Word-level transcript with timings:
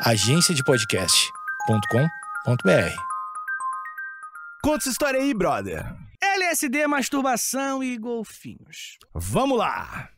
agenciadepodcast.com.br. 0.00 2.96
Conta 4.62 4.78
essa 4.78 4.90
história 4.90 5.20
aí, 5.20 5.32
brother. 5.32 5.96
LSD, 6.20 6.86
masturbação 6.86 7.82
e 7.82 7.96
golfinhos. 7.96 8.98
Vamos 9.14 9.56
lá. 9.58 10.10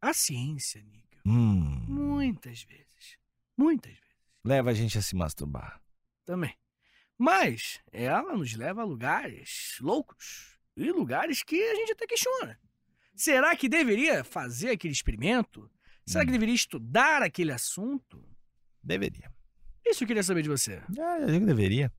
A 0.00 0.12
ciência, 0.12 0.80
Nick, 0.82 1.08
Hum, 1.26 1.84
muitas 1.88 2.62
vezes, 2.62 3.18
muitas 3.56 3.92
vezes, 3.92 4.06
leva 4.44 4.70
a 4.70 4.74
gente 4.74 4.96
a 4.96 5.02
se 5.02 5.16
masturbar. 5.16 5.80
também. 6.24 6.54
Mas 7.18 7.80
ela 7.90 8.34
nos 8.36 8.54
leva 8.54 8.82
a 8.82 8.84
lugares 8.84 9.76
loucos 9.80 10.56
e 10.84 10.90
lugares 10.92 11.42
que 11.42 11.60
a 11.62 11.74
gente 11.74 11.92
até 11.92 12.06
questiona. 12.06 12.58
Será 13.14 13.54
que 13.56 13.68
deveria 13.68 14.22
fazer 14.24 14.70
aquele 14.70 14.92
experimento? 14.94 15.70
Será 16.06 16.24
que 16.24 16.30
Hum. 16.30 16.32
deveria 16.32 16.54
estudar 16.54 17.22
aquele 17.22 17.52
assunto? 17.52 18.24
Deveria. 18.82 19.30
Isso 19.84 20.04
eu 20.04 20.08
queria 20.08 20.22
saber 20.22 20.42
de 20.42 20.48
você. 20.48 20.80
É, 20.96 21.22
eu 21.22 21.26
digo 21.26 21.40
que 21.40 21.46
deveria. 21.46 21.92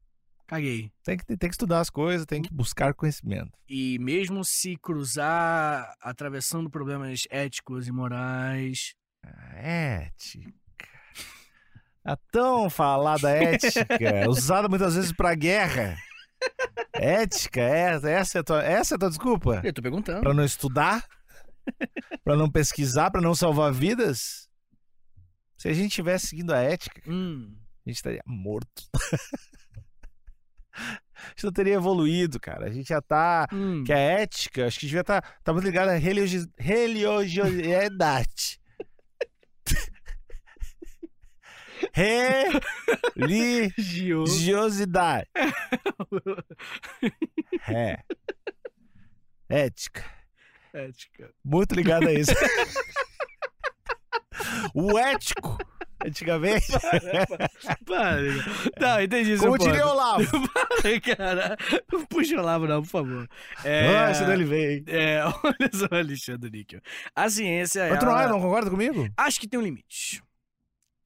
Caguei. 0.47 0.91
Tem 1.03 1.17
que, 1.17 1.25
tem 1.25 1.37
que 1.49 1.53
estudar 1.53 1.79
as 1.79 1.89
coisas, 1.91 2.25
tem 2.25 2.41
que 2.41 2.51
buscar 2.51 2.93
conhecimento. 2.95 3.51
E 3.67 3.99
mesmo 3.99 4.43
se 4.43 4.75
cruzar 4.77 5.93
atravessando 6.01 6.69
problemas 6.69 7.25
éticos 7.29 7.87
e 7.87 7.91
morais. 7.91 8.95
A 9.23 9.55
ética. 9.57 10.51
A 12.03 12.15
tão 12.15 12.69
falada 12.69 13.29
ética, 13.29 13.85
usada 14.29 14.67
muitas 14.67 14.95
vezes 14.95 15.11
pra 15.11 15.35
guerra. 15.35 15.95
Ética, 17.01 17.61
é- 17.61 17.93
essa 18.11 18.37
é 18.37 18.41
a 18.41 18.43
tua, 18.43 18.61
essa 18.63 18.93
é 18.93 18.95
a 18.95 18.99
tua 18.99 19.09
desculpa? 19.09 19.61
Eu 19.63 19.73
tô 19.73 19.81
perguntando. 19.81 20.19
Pra 20.21 20.33
não 20.33 20.43
estudar? 20.43 21.05
Pra 22.23 22.35
não 22.35 22.49
pesquisar? 22.51 23.09
Pra 23.11 23.21
não 23.21 23.33
salvar 23.35 23.71
vidas? 23.71 24.49
Se 25.57 25.67
a 25.69 25.73
gente 25.73 25.93
tivesse 25.93 26.27
seguindo 26.27 26.53
a 26.53 26.59
ética, 26.59 27.01
Hum. 27.07 27.55
a 27.85 27.89
gente 27.89 27.97
estaria 27.97 28.21
morto. 28.25 28.83
A 30.73 31.29
gente 31.31 31.43
não 31.43 31.51
teria 31.51 31.73
evoluído, 31.75 32.39
cara. 32.39 32.67
A 32.67 32.71
gente 32.71 32.87
já 32.89 33.01
tá. 33.01 33.45
hum. 33.51 33.83
Que 33.83 33.91
a 33.91 33.97
ética, 33.97 34.65
acho 34.65 34.79
que 34.79 34.85
devia 34.85 35.01
estar 35.01 35.21
tá, 35.21 35.33
tá 35.43 35.51
muito 35.53 35.65
ligada 35.65 35.91
à 35.91 35.95
religio- 35.95 36.47
religiosidade. 36.57 38.59
Religiosidade. 43.15 45.27
É. 47.67 47.99
Ética. 49.49 50.05
Ética. 50.73 51.29
Muito 51.43 51.75
ligada 51.75 52.07
a 52.07 52.13
isso. 52.13 52.31
o 54.73 54.97
ético, 54.97 55.57
antigamente. 56.05 56.67
Para. 57.85 58.21
Não, 58.79 59.01
entendi 59.01 59.33
isso. 59.33 59.43
Como 59.43 59.57
diria 59.57 59.85
o 59.85 59.89
Olavo. 59.89 60.49
Cara, 61.17 61.57
não 61.91 62.05
puxa 62.05 62.39
o 62.39 62.43
Lavo, 62.43 62.67
não, 62.67 62.81
por 62.81 62.89
favor. 62.89 63.27
É, 63.63 64.07
Nossa, 64.07 64.25
daí 64.25 64.33
ele 64.35 64.45
veio, 64.45 64.71
hein? 64.71 64.83
é, 64.87 65.23
olha 65.25 65.69
só, 65.73 65.87
Alexandre 65.91 66.49
Níquel. 66.49 66.81
A 67.15 67.29
ciência, 67.29 67.89
Mas 67.89 67.99
tu 67.99 68.05
não, 68.05 68.19
ela... 68.19 68.29
não 68.29 68.41
concorda 68.41 68.69
comigo? 68.69 69.07
acho 69.17 69.39
que 69.39 69.47
tem 69.47 69.59
um 69.59 69.63
limite. 69.63 70.21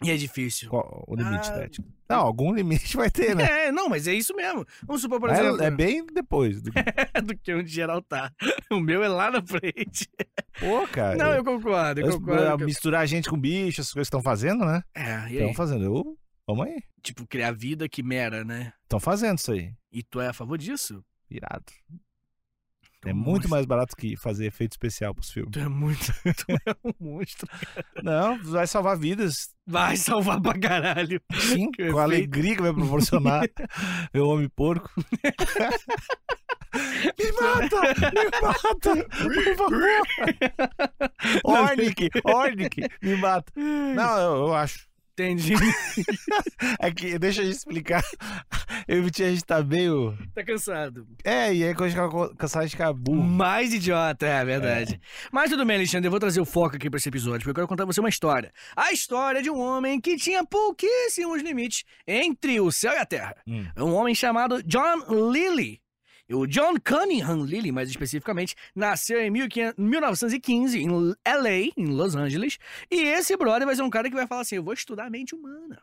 E 0.04 0.12
é 0.12 0.18
difícil. 0.18 0.70
Qual 0.70 1.04
o 1.08 1.16
limite 1.16 1.50
Ah, 1.50 1.56
da 1.56 1.64
ética? 1.64 1.88
Não, 2.10 2.20
algum 2.20 2.54
limite 2.54 2.96
vai 2.98 3.10
ter, 3.10 3.36
né? 3.36 3.68
É, 3.68 3.72
não, 3.72 3.90
mas 3.90 4.08
é 4.08 4.14
isso 4.14 4.36
mesmo. 4.36 4.66
Vamos 4.86 5.02
supor, 5.02 5.20
por 5.20 5.30
É- 5.30 5.34
exemplo, 5.34 5.64
é, 5.64 5.72
bem 5.72 6.06
depois. 6.06 6.62
Do... 6.62 6.72
do 7.26 7.38
que 7.38 7.54
onde 7.54 7.70
geral 7.72 8.02
tá. 8.02 8.32
O 8.72 8.80
meu 8.80 9.04
é 9.04 9.08
lá 9.08 9.32
na 9.32 9.42
frente. 9.42 10.08
Pô, 10.60 10.88
cara. 10.88 11.16
Não, 11.16 11.34
eu 11.34 11.44
concordo, 11.44 12.02
eu 12.02 12.08
eu- 12.08 12.20
concordo. 12.20 12.66
Misturar 12.66 13.08
gente 13.08 13.30
com 13.30 13.40
bicho, 13.40 13.82
essas 13.82 13.92
coisas 13.94 14.08
que 14.10 14.16
estão 14.16 14.22
fazendo, 14.22 14.66
né? 14.66 14.82
É, 14.96 15.28
e? 15.30 15.38
Estão 15.38 15.54
fazendo. 15.54 15.84
Eu, 15.86 16.18
vamos 16.48 16.68
aí. 16.68 16.82
Tipo, 17.02 17.26
criar 17.28 17.52
vida 17.52 17.90
que 17.90 18.02
mera, 18.04 18.44
né? 18.46 18.74
Estão 18.84 19.00
fazendo 19.00 19.38
isso 19.40 19.52
aí. 19.52 19.72
E 19.92 20.04
tu 20.04 20.20
é 20.22 20.28
a 20.28 20.34
favor 20.34 20.58
disso? 20.58 21.04
Irado. 21.30 21.66
É 23.06 23.14
um 23.14 23.16
muito 23.16 23.28
monstro. 23.28 23.50
mais 23.50 23.66
barato 23.66 23.96
que 23.96 24.16
fazer 24.16 24.46
efeito 24.48 24.74
especial 24.74 25.14
pros 25.14 25.30
filmes. 25.32 25.52
Tu 25.52 25.60
é 25.60 25.68
muito. 25.68 26.06
Tu 26.24 26.46
é 26.52 26.76
um 26.84 26.94
monstro. 27.00 27.48
Não, 28.02 28.42
vai 28.44 28.66
salvar 28.68 28.98
vidas. 28.98 29.50
Vai 29.66 29.96
salvar 29.98 30.42
pra 30.42 30.58
caralho. 30.60 31.22
Sim, 31.34 31.72
Que 31.72 31.92
com 31.92 31.98
a 32.00 32.04
alegria 32.04 32.56
que 32.56 32.62
vai 32.62 32.74
proporcionar 32.74 33.44
meu 34.14 34.28
homem 34.28 34.50
porco. 34.56 34.90
me 36.74 37.32
mata! 37.42 37.82
Me 38.14 38.26
mata! 38.42 39.10
Por 39.10 39.56
favor! 39.56 39.94
Ornick! 41.44 42.10
Ornick! 42.26 42.90
Me 43.02 43.16
mata! 43.18 43.52
Não, 43.56 44.18
eu, 44.20 44.36
eu 44.48 44.54
acho. 44.54 44.88
Entendi. 45.14 45.54
É 46.80 46.92
que, 46.92 47.20
deixa 47.20 47.44
eu 47.44 47.50
explicar. 47.50 48.02
Eu 48.88 49.04
e 49.04 49.06
o 49.06 49.12
Tia, 49.12 49.28
a 49.28 49.30
gente 49.30 49.46
tá 49.46 49.62
meio. 49.64 50.18
tá 50.34 50.44
cansado. 50.44 51.06
É, 51.24 51.54
e 51.54 51.64
aí 51.64 51.74
quando 51.74 51.86
a 51.86 51.90
gente 51.90 52.02
fica 52.02 52.36
cansado, 52.36 52.62
a 52.62 52.66
gente 52.66 52.72
fica 52.72 52.94
burro. 52.94 53.22
Mais 53.22 53.74
idiota, 53.74 54.26
é 54.26 54.44
verdade. 54.44 55.00
Mas 55.32 55.50
tudo 55.50 55.66
bem, 55.66 55.76
Alexandre, 55.78 56.08
eu 56.08 56.12
vou 56.12 56.20
trazer 56.20 56.42
o 56.42 56.46
foco 56.46 56.76
aqui 56.76 56.90
pra 56.90 56.98
esse 56.98 57.10
episódio, 57.10 57.40
porque 57.40 57.52
eu 57.52 57.56
quero 57.56 57.68
contar 57.68 57.86
pra 57.86 57.94
você 57.94 58.00
uma 58.00 58.10
história. 58.10 58.52
A 58.76 58.92
história 58.92 59.42
de 59.42 59.50
um 59.50 59.60
homem 59.60 60.00
que 60.02 60.16
tinha 60.18 60.44
pouquíssimos 60.46 61.42
limites 61.42 61.84
entre 62.08 62.60
o 62.60 62.72
céu 62.72 62.94
e 62.94 62.98
a 62.98 63.06
terra. 63.06 63.36
Hum. 63.48 63.66
É 63.76 63.84
um 63.84 63.94
homem 63.94 64.16
chamado 64.16 64.64
John 64.64 65.32
Lilly. 65.32 65.83
O 66.34 66.48
John 66.48 66.76
Cunningham 66.84 67.46
Lilly, 67.46 67.72
mais 67.72 67.90
especificamente, 67.90 68.56
nasceu 68.76 69.22
em 69.22 69.30
1500 69.30 69.78
1915 69.78 70.80
em 70.80 70.90
LA, 70.90 71.72
em 71.78 71.86
Los 71.86 72.16
Angeles. 72.16 72.58
E 72.90 73.02
esse 73.02 73.36
brother 73.38 73.66
vai 73.66 73.76
ser 73.76 73.84
um 73.84 73.90
cara 73.90 74.10
que 74.10 74.16
vai 74.16 74.28
falar 74.28 74.42
assim: 74.42 74.56
eu 74.56 74.64
vou 74.64 74.74
estudar 74.74 75.06
a 75.06 75.10
mente 75.10 75.36
humana. 75.36 75.82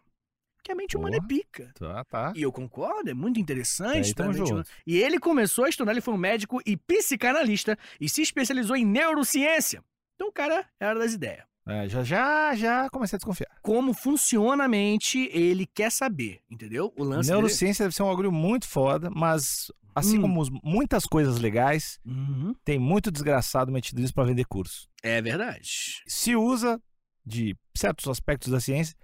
Porque 0.57 0.73
a 0.73 0.75
mente 0.75 0.97
humana 0.97 1.17
é 1.17 1.21
pica. 1.21 1.73
Tá, 1.75 2.05
tá. 2.05 2.33
E 2.37 2.43
eu 2.43 2.53
concordo, 2.53 3.09
é 3.09 3.15
muito 3.15 3.41
interessante. 3.41 4.13
Humana. 4.53 4.65
E 4.87 4.99
ele 4.99 5.19
começou 5.19 5.65
a 5.65 5.69
estudar, 5.71 5.93
ele 5.93 6.03
foi 6.03 6.13
um 6.13 6.19
médico 6.19 6.61
e 6.67 6.77
psicanalista 6.77 7.79
e 7.99 8.09
se 8.09 8.21
especializou 8.21 8.77
em 8.77 8.85
neurociência. 8.85 9.83
Então 10.15 10.29
o 10.29 10.33
cara 10.33 10.67
era 10.79 10.99
das 10.99 11.15
ideias. 11.15 11.50
É, 11.67 11.89
já, 11.89 12.03
já, 12.03 12.55
já 12.55 12.89
comecei 12.91 13.17
a 13.17 13.19
desconfiar. 13.19 13.51
Como 13.63 13.93
funciona 13.95 14.65
a 14.65 14.69
mente, 14.69 15.29
ele 15.33 15.67
quer 15.67 15.91
saber, 15.93 16.41
entendeu? 16.51 16.93
O 16.99 17.05
lance 17.05 17.29
dele... 17.29 17.41
Neurociência 17.41 17.85
deve 17.85 17.95
ser 17.95 18.03
um 18.03 18.09
bagulho 18.09 18.33
muito 18.33 18.67
foda, 18.67 19.11
mas 19.11 19.71
assim 19.95 20.19
Hum. 20.19 20.23
como 20.23 20.61
muitas 20.65 21.05
coisas 21.05 21.39
legais, 21.39 21.99
Uhum. 22.05 22.55
tem 22.65 22.79
muito 22.79 23.11
desgraçado 23.11 23.71
metido 23.71 24.01
nisso 24.01 24.15
pra 24.15 24.25
vender 24.25 24.45
curso. 24.47 24.89
É 25.03 25.21
verdade. 25.21 26.03
Se 26.07 26.35
usa 26.35 26.81
de 27.27 27.55
certos 27.77 28.09
aspectos 28.09 28.51
da 28.51 28.59
ciência 28.61 28.97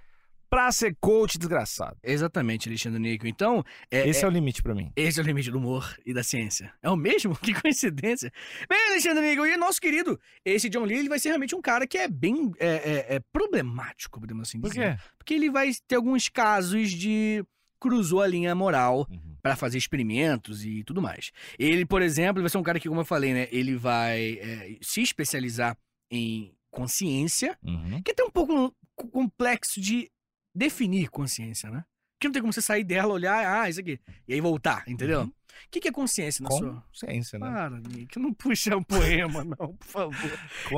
pra 0.57 0.73
ser 0.73 0.97
coach 0.99 1.37
desgraçado. 1.39 1.99
Exatamente, 2.03 2.67
Alexandre 2.67 2.99
Níquel. 2.99 3.29
Então, 3.29 3.63
é, 3.91 4.09
Esse 4.09 4.21
é- 4.21 4.25
é 4.25 4.27
o 4.27 4.31
limite 4.31 4.63
pra 4.63 4.75
mim. 4.75 4.91
esse 4.97 5.21
é 5.21 5.23
o 5.23 5.27
limite 5.27 5.51
do 5.51 5.59
humor 5.59 5.95
e 6.07 6.15
da 6.15 6.23
ciência. 6.23 6.73
É 6.83 6.89
o 6.89 6.97
mesmo? 6.97 7.37
Que 7.53 7.53
coincidência. 7.53 8.33
Bem, 8.67 8.79
Alexandre 8.89 9.23
Níquel, 9.29 9.47
e 9.47 9.57
nosso 9.59 9.79
querido, 9.79 10.19
esse 10.43 10.71
John 10.71 10.85
Lee, 10.85 10.97
ele 11.01 11.11
vai 11.11 11.19
ser 11.19 11.29
realmente 11.29 11.55
um 11.55 11.61
cara 11.61 11.87
que 11.87 11.99
é 11.99 12.09
bem 12.09 12.53
é, 12.59 12.69
é- 12.69 13.17
é 13.17 13.21
problemático, 13.31 14.19
podemos 14.19 14.49
assim 14.49 14.59
Por 14.59 14.71
dizer. 14.71 14.97
quê? 14.97 15.03
Porque 15.19 15.35
ele 15.35 15.51
vai 15.51 15.71
ter 15.87 15.97
alguns 15.97 16.31
casos 16.31 16.91
de 16.91 17.45
cruzou 17.79 18.23
a 18.23 18.27
linha 18.27 18.55
moral 18.55 19.07
Uhum. 19.11 19.37
para 19.43 19.57
fazer 19.57 19.77
experimentos 19.77 20.65
e 20.65 20.83
tudo 20.85 21.03
mais. 21.03 21.33
Ele, 21.59 21.85
por 21.85 22.01
exemplo, 22.01 22.41
vai 22.43 22.49
ser 22.49 22.57
um 22.57 22.63
cara 22.63 22.81
que, 22.81 22.89
como 22.89 23.03
eu 23.03 23.05
falei, 23.05 23.35
né, 23.35 23.47
ele 23.53 23.77
vai 23.77 24.39
é, 24.41 24.79
se 24.81 25.03
especializar 25.03 25.77
em 26.11 26.55
consciência, 26.71 27.59
Uhum. 27.63 28.01
que 28.03 28.11
é 28.11 28.13
até 28.13 28.25
um 28.25 28.31
pouco 28.31 28.75
co- 28.95 29.09
complexo 29.09 29.79
de 29.83 30.11
definir 30.57 31.09
consciência, 31.11 31.71
né? 31.71 31.85
Que 32.19 32.27
não 32.29 32.33
tem 32.33 32.41
como 32.43 32.53
você 32.53 32.63
sair 32.63 32.83
dela, 32.83 33.13
olhar, 33.13 33.61
ah, 33.63 33.69
isso 33.69 33.79
aqui, 33.81 34.01
e 34.27 34.33
aí 34.35 34.41
voltar, 34.41 34.83
entendeu? 34.89 35.21
O 35.21 35.25
Uhum. 35.25 35.33
que, 35.71 35.81
que 35.81 35.89
é 35.89 35.93
consciência 35.93 36.43
na 36.43 36.51
sua? 36.51 36.83
Consciência, 36.89 37.39
né? 37.39 37.47
Para, 37.47 37.81
Nick, 37.81 38.19
não 38.19 38.33
puxa 38.33 38.75
um 38.77 38.83
poema, 38.83 39.45
não, 39.45 39.75
por 39.77 39.87
favor. 39.87 40.31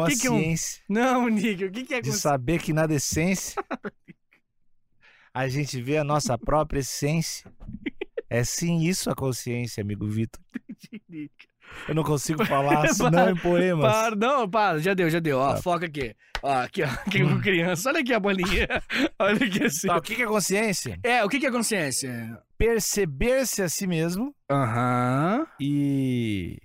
que 0.08 0.16
que 0.16 0.26
é 0.26 0.30
um- 0.30 0.34
Consciência 0.34 0.82
Não, 0.88 1.28
Nick, 1.28 1.64
o 1.64 1.70
que, 1.70 1.84
que 1.84 1.94
é 1.94 2.00
de 2.00 2.08
consciência? 2.08 2.20
saber 2.30 2.60
que 2.60 2.72
na 2.72 2.86
decência 2.86 3.62
a 5.32 5.46
gente 5.48 5.80
vê 5.80 5.96
a 5.98 6.04
nossa 6.04 6.36
própria 6.36 6.80
essência. 6.80 7.50
É 8.30 8.42
sim 8.44 8.80
isso 8.80 9.08
a 9.10 9.14
consciência, 9.14 9.80
amigo 9.82 10.06
Vitor. 10.08 10.40
Nick? 11.08 11.32
Eu 11.88 11.94
não 11.94 12.02
consigo 12.02 12.44
falar 12.44 12.86
senão 12.92 13.30
em 13.30 13.36
poemas. 13.36 13.90
Para, 13.92 14.16
não, 14.16 14.48
para, 14.48 14.78
já 14.78 14.94
deu, 14.94 15.08
já 15.08 15.18
deu. 15.18 15.38
Ó, 15.38 15.54
Tá. 15.54 15.62
foca 15.62 15.86
aqui. 15.86 16.14
Ó, 16.42 16.52
aqui, 16.62 16.82
ó, 16.82 16.86
aqui 16.86 17.22
com 17.22 17.40
criança. 17.40 17.88
Olha 17.88 18.00
aqui 18.00 18.12
a 18.14 18.20
bolinha. 18.20 18.68
Olha 19.18 19.44
aqui 19.46 19.64
assim. 19.64 19.86
Tá, 19.88 19.96
o 19.96 20.02
que 20.02 20.22
é 20.22 20.26
consciência? 20.26 20.98
É, 21.02 21.24
o 21.24 21.28
que, 21.28 21.40
que 21.40 21.46
é 21.46 21.50
consciência? 21.50 22.38
Perceber-se 22.56 23.62
a 23.62 23.68
si 23.68 23.86
mesmo 23.86 24.34
Aham. 24.50 25.46
e. 25.60 26.58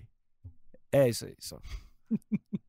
É 0.91 1.09
isso 1.09 1.25
aí, 1.25 1.35
só. 1.39 1.57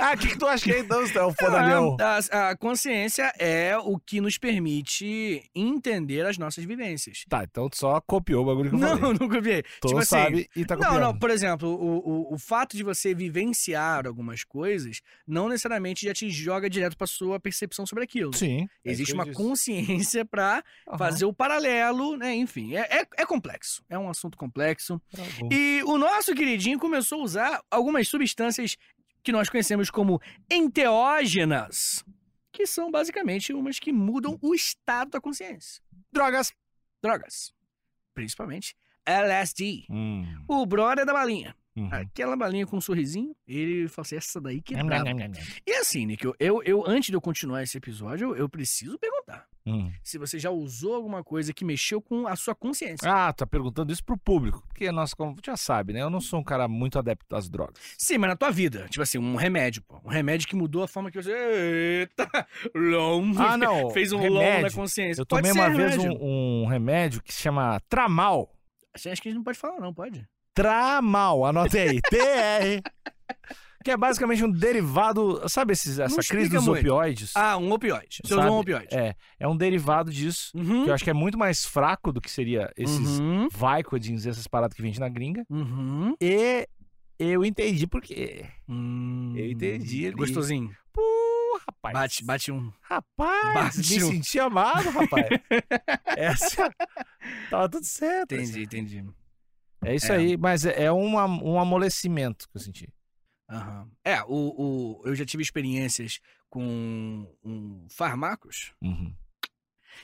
ah, 0.00 0.12
o 0.14 0.18
que, 0.18 0.28
que 0.28 0.38
tu 0.38 0.46
acha 0.46 0.64
que 0.64 0.72
é 0.72 0.78
então, 0.80 1.00
é 1.02 1.22
o 1.24 1.32
fodalhão? 1.32 1.96
A, 2.00 2.50
a 2.50 2.56
consciência 2.56 3.32
é 3.38 3.76
o 3.78 3.98
que 3.98 4.20
nos 4.20 4.38
permite 4.38 5.42
entender 5.54 6.26
as 6.26 6.38
nossas 6.38 6.64
vivências. 6.64 7.24
Tá, 7.28 7.44
então 7.44 7.68
tu 7.68 7.76
só 7.76 8.00
copiou 8.00 8.42
o 8.42 8.46
bagulho 8.46 8.70
que 8.70 8.76
eu 8.76 8.80
Não, 8.80 8.98
falei. 8.98 9.12
não 9.20 9.28
copiei. 9.28 9.62
Tu 9.80 9.88
tipo 9.88 9.98
assim, 9.98 10.08
sabe 10.08 10.48
e 10.56 10.64
tá 10.64 10.76
Não, 10.76 10.82
copiando. 10.84 11.02
não, 11.02 11.18
por 11.18 11.30
exemplo, 11.30 11.68
o, 11.68 11.98
o, 12.30 12.34
o 12.34 12.38
fato 12.38 12.76
de 12.76 12.82
você 12.82 13.14
vivenciar 13.14 14.06
algumas 14.06 14.44
coisas 14.44 15.00
não 15.26 15.48
necessariamente 15.48 16.06
já 16.06 16.12
te 16.14 16.30
joga 16.30 16.68
direto 16.68 16.96
pra 16.96 17.06
sua 17.06 17.38
percepção 17.40 17.86
sobre 17.86 18.04
aquilo. 18.04 18.34
Sim. 18.34 18.68
é 18.84 18.90
Existe 18.90 19.12
que 19.12 19.18
uma 19.18 19.24
disse. 19.24 19.36
consciência 19.36 20.24
pra 20.24 20.62
Aham, 20.88 20.98
fazer 20.98 21.24
o 21.24 21.32
paralelo, 21.32 22.16
né? 22.16 22.34
Enfim, 22.34 22.74
é, 22.76 22.80
é, 23.00 23.06
é 23.18 23.26
complexo. 23.26 23.82
É 23.88 23.98
um 23.98 24.08
assunto 24.08 24.36
complexo. 24.36 25.00
tá. 25.14 25.22
E 25.50 25.82
o 25.84 25.98
nosso 25.98 26.34
queridinho 26.34 26.78
começou 26.78 27.20
a 27.20 27.24
usar 27.24 27.62
algumas 27.70 28.08
substâncias 28.08 28.76
que 29.22 29.32
nós 29.32 29.48
conhecemos 29.48 29.90
como 29.90 30.20
enteógenas, 30.50 32.04
que 32.52 32.66
são 32.66 32.90
basicamente 32.90 33.52
umas 33.52 33.78
que 33.78 33.92
mudam 33.92 34.38
o 34.42 34.54
estado 34.54 35.10
da 35.12 35.20
consciência. 35.20 35.82
Drogas. 36.12 36.52
Drogas. 37.02 37.54
Principalmente 38.14 38.76
LSD. 39.06 39.86
Hum, 39.90 40.44
O 40.48 40.66
brother 40.66 41.04
da 41.06 41.12
balinha. 41.12 41.56
Uhum. 41.76 41.88
Aquela 41.92 42.36
balinha 42.36 42.66
com 42.66 42.76
um 42.76 42.80
sorrisinho, 42.80 43.34
ele 43.46 43.88
falou 43.88 44.02
assim: 44.04 44.16
essa 44.16 44.40
daí 44.40 44.60
que 44.60 44.74
é 44.74 44.82
braba. 44.82 45.10
E 45.66 45.72
assim, 45.72 46.06
Nick, 46.06 46.24
eu, 46.24 46.34
eu, 46.38 46.62
eu, 46.64 46.84
antes 46.86 47.08
de 47.08 47.14
eu 47.14 47.20
continuar 47.20 47.62
esse 47.62 47.76
episódio, 47.76 48.30
eu, 48.30 48.36
eu 48.36 48.48
preciso 48.48 48.98
perguntar 48.98 49.46
Hum. 49.64 49.92
se 50.02 50.18
você 50.18 50.38
já 50.38 50.50
usou 50.50 50.94
alguma 50.94 51.22
coisa 51.22 51.52
que 51.52 51.64
mexeu 51.64 52.02
com 52.02 52.26
a 52.26 52.34
sua 52.34 52.54
consciência. 52.54 53.08
Ah, 53.08 53.32
tá 53.32 53.46
perguntando 53.46 53.92
isso 53.92 54.04
pro 54.04 54.18
público. 54.18 54.62
Porque, 54.66 54.90
nossa, 54.90 55.14
como 55.14 55.36
já 55.44 55.56
sabe, 55.56 55.92
né? 55.92 56.02
Eu 56.02 56.10
não 56.10 56.20
sou 56.20 56.40
um 56.40 56.44
cara 56.44 56.66
muito 56.66 56.98
adepto 56.98 57.36
às 57.36 57.48
drogas. 57.48 57.80
Sim, 57.96 58.18
mas 58.18 58.30
na 58.30 58.36
tua 58.36 58.50
vida. 58.50 58.88
Tipo 58.88 59.02
assim, 59.02 59.18
um 59.18 59.36
remédio, 59.36 59.82
pô. 59.82 60.00
Um 60.04 60.08
remédio 60.08 60.48
que 60.48 60.56
mudou 60.56 60.82
a 60.82 60.88
forma 60.88 61.10
que 61.10 61.22
você. 61.22 61.32
Eita! 61.32 62.28
Long. 62.74 63.32
Ah, 63.38 63.56
não. 63.56 63.90
Fez 63.94 64.12
um 64.12 64.18
long 64.18 64.40
na 64.42 64.54
remédio. 64.56 64.76
consciência. 64.76 65.20
Eu 65.22 65.26
tomei 65.26 65.52
uma 65.52 65.68
vez 65.70 65.92
remédio. 65.96 66.20
um, 66.20 66.62
um 66.64 66.66
remédio 66.66 67.22
que 67.22 67.32
se 67.32 67.40
chama 67.40 67.78
Tramal. 67.88 68.52
Acho 68.94 69.04
que 69.04 69.08
a 69.08 69.14
gente 69.14 69.34
não 69.34 69.44
pode 69.44 69.58
falar, 69.58 69.80
não, 69.80 69.94
pode? 69.94 70.26
Tramal, 70.54 71.44
anote 71.44 71.78
aí. 71.78 72.00
TR. 72.02 72.82
Que 73.84 73.90
é 73.90 73.96
basicamente 73.96 74.44
um 74.44 74.50
derivado. 74.50 75.42
Sabe 75.48 75.72
esses, 75.72 75.98
essa 75.98 76.14
crise 76.16 76.44
explica 76.44 76.56
dos 76.58 76.66
muito. 76.68 76.80
opioides? 76.80 77.32
Ah, 77.34 77.56
um 77.56 77.72
opioide. 77.72 78.20
Você 78.22 78.34
Sabe? 78.34 78.46
usou 78.46 78.56
um 78.56 78.60
opioide. 78.60 78.94
É, 78.94 79.14
é 79.40 79.48
um 79.48 79.56
derivado 79.56 80.12
disso. 80.12 80.52
Uhum. 80.54 80.84
Que 80.84 80.90
eu 80.90 80.94
acho 80.94 81.02
que 81.02 81.10
é 81.10 81.14
muito 81.14 81.36
mais 81.36 81.64
fraco 81.64 82.12
do 82.12 82.20
que 82.20 82.30
seria 82.30 82.70
esses 82.76 83.18
Uhum. 83.18 83.48
Vicodins, 83.48 84.24
essas 84.26 84.46
paradas 84.46 84.76
que 84.76 84.82
vende 84.82 85.00
na 85.00 85.08
gringa. 85.08 85.44
Uhum. 85.50 86.14
E 86.20 86.68
eu 87.18 87.44
entendi 87.44 87.86
por 87.88 88.00
quê. 88.02 88.46
Hum. 88.68 89.32
Eu 89.36 89.50
entendi 89.50 90.06
ali. 90.06 90.14
Gostosinho. 90.14 90.70
Pô, 90.92 91.02
rapaz. 91.66 91.92
Bate, 91.94 92.24
bate 92.24 92.52
um. 92.52 92.70
Rapaz, 92.82 93.54
Bate 93.76 93.78
me 93.98 94.04
um- 94.04 94.10
senti 94.12 94.38
amado, 94.38 94.90
rapaz. 94.90 95.26
Essa. 96.16 96.70
Tava 97.50 97.68
tudo 97.68 97.84
certo. 97.84 98.32
Entendi, 98.32 98.62
entendi. 98.62 99.04
É 99.84 99.94
isso 99.94 100.12
É. 100.12 100.16
aí, 100.16 100.36
mas 100.36 100.64
é 100.64 100.84
é 100.84 100.92
um, 100.92 101.14
um 101.14 101.58
amolecimento 101.58 102.48
que 102.48 102.56
eu 102.56 102.60
senti. 102.60 102.92
Aham. 103.50 103.90
É, 104.04 104.22
o, 104.22 104.26
o, 104.28 105.02
eu 105.04 105.14
já 105.14 105.24
tive 105.26 105.42
experiências 105.42 106.20
com 106.48 107.26
um, 107.44 107.86
fármacos 107.90 108.72
Uhum. 108.80 109.14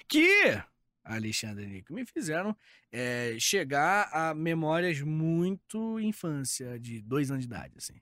que, 0.07 0.61
Alexandre 1.05 1.67
Nico, 1.67 1.93
me 1.95 2.05
fizeram 2.05 2.55
é, 2.93 3.37
chegar 3.39 4.09
a 4.13 4.35
memórias 4.35 5.01
muito 5.01 5.99
infância, 6.01 6.79
de 6.79 7.01
dois 7.01 7.31
anos 7.31 7.45
de 7.45 7.47
idade, 7.47 7.75
assim. 7.79 8.01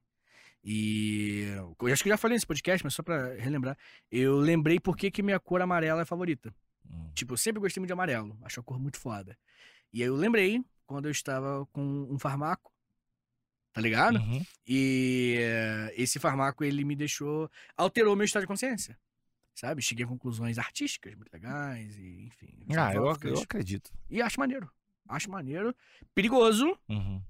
E 0.65 1.45
eu 1.81 1.93
acho 1.93 2.03
que 2.03 2.09
eu 2.09 2.13
já 2.15 2.17
falei 2.17 2.35
nesse 2.35 2.47
podcast, 2.47 2.83
mas 2.83 2.93
só 2.95 3.03
pra 3.03 3.35
relembrar, 3.35 3.79
eu 4.11 4.37
lembrei 4.39 4.81
por 4.81 4.97
que 4.97 5.23
minha 5.23 5.39
cor 5.39 5.61
amarela 5.63 6.03
é 6.03 6.05
favorita. 6.05 6.53
Hum. 6.91 7.09
Tipo, 7.15 7.35
eu 7.35 7.39
sempre 7.39 7.61
gostei 7.61 7.81
muito 7.81 7.89
de 7.89 7.93
amarelo, 7.93 8.37
acho 8.43 8.59
a 8.59 8.63
cor 8.65 8.81
muito 8.81 8.99
foda. 8.99 9.39
E 9.93 10.03
aí 10.03 10.09
eu 10.09 10.17
lembrei 10.17 10.61
quando 10.87 11.07
eu 11.07 11.13
estava 11.13 11.67
com 11.67 11.83
um 11.83 12.19
farmaco, 12.19 12.73
tá 13.73 13.81
ligado? 13.81 14.19
Uhum. 14.19 14.45
E 14.67 15.37
eh, 15.39 15.95
esse 15.97 16.19
farmaco, 16.19 16.65
ele 16.65 16.85
me 16.85 16.97
deixou. 16.97 17.51
alterou 17.77 18.17
meu 18.17 18.25
estado 18.25 18.43
de 18.43 18.49
consciência. 18.49 18.99
Sabe? 19.55 19.81
Cheguei 19.81 20.05
a 20.05 20.09
conclusões 20.09 20.59
artísticas 20.59 21.15
muito 21.15 21.33
legais, 21.33 21.97
e 21.97 22.27
enfim. 22.27 22.49
Ah, 22.77 22.95
eu, 22.95 23.05
eu 23.23 23.39
acredito. 23.41 23.91
E 24.09 24.21
acho 24.21 24.39
maneiro. 24.39 24.71
Acho 25.09 25.31
maneiro. 25.31 25.75
Perigoso. 26.15 26.79
Uhum. 26.89 27.23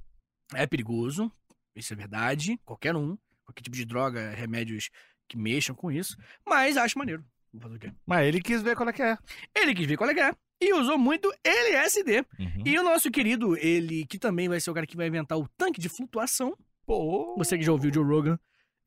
É 0.55 0.67
perigoso. 0.67 1.31
Isso 1.75 1.93
é 1.93 1.97
verdade. 1.97 2.59
Qualquer 2.64 2.97
um. 2.97 3.17
Qualquer 3.44 3.62
tipo 3.62 3.76
de 3.76 3.85
droga, 3.85 4.31
remédios 4.31 4.91
que 5.29 5.37
mexam 5.37 5.75
com 5.75 5.91
isso. 5.91 6.17
Mas 6.44 6.76
acho 6.76 6.99
maneiro. 6.99 7.25
Vou 7.52 7.62
fazer 7.62 7.76
o 7.76 7.79
quê? 7.79 7.93
Mas 8.05 8.26
ele 8.26 8.41
quis 8.41 8.61
ver 8.61 8.76
qual 8.76 8.88
é 8.88 8.93
que 8.93 9.02
é. 9.02 9.17
Ele 9.55 9.75
quis 9.75 9.87
ver 9.87 9.97
qual 9.97 10.11
é 10.11 10.14
que 10.14 10.20
é. 10.20 10.35
E 10.61 10.73
usou 10.73 10.97
muito 10.99 11.32
LSD. 11.44 12.25
Uhum. 12.38 12.62
E 12.64 12.79
o 12.79 12.82
nosso 12.82 13.11
querido, 13.11 13.56
ele 13.58 14.06
que 14.06 14.19
também 14.19 14.49
vai 14.49 14.58
ser 14.61 14.70
o 14.70 14.75
cara 14.75 14.87
que 14.87 14.97
vai 14.97 15.06
inventar 15.08 15.38
o 15.38 15.47
tanque 15.56 15.81
de 15.81 15.88
flutuação. 15.88 16.56
Pô, 16.87 17.35
Você 17.38 17.58
que 17.58 17.64
já 17.64 17.73
ouviu 17.73 17.91
o 17.91 17.94
Joe 17.94 18.05
Rogan, 18.05 18.38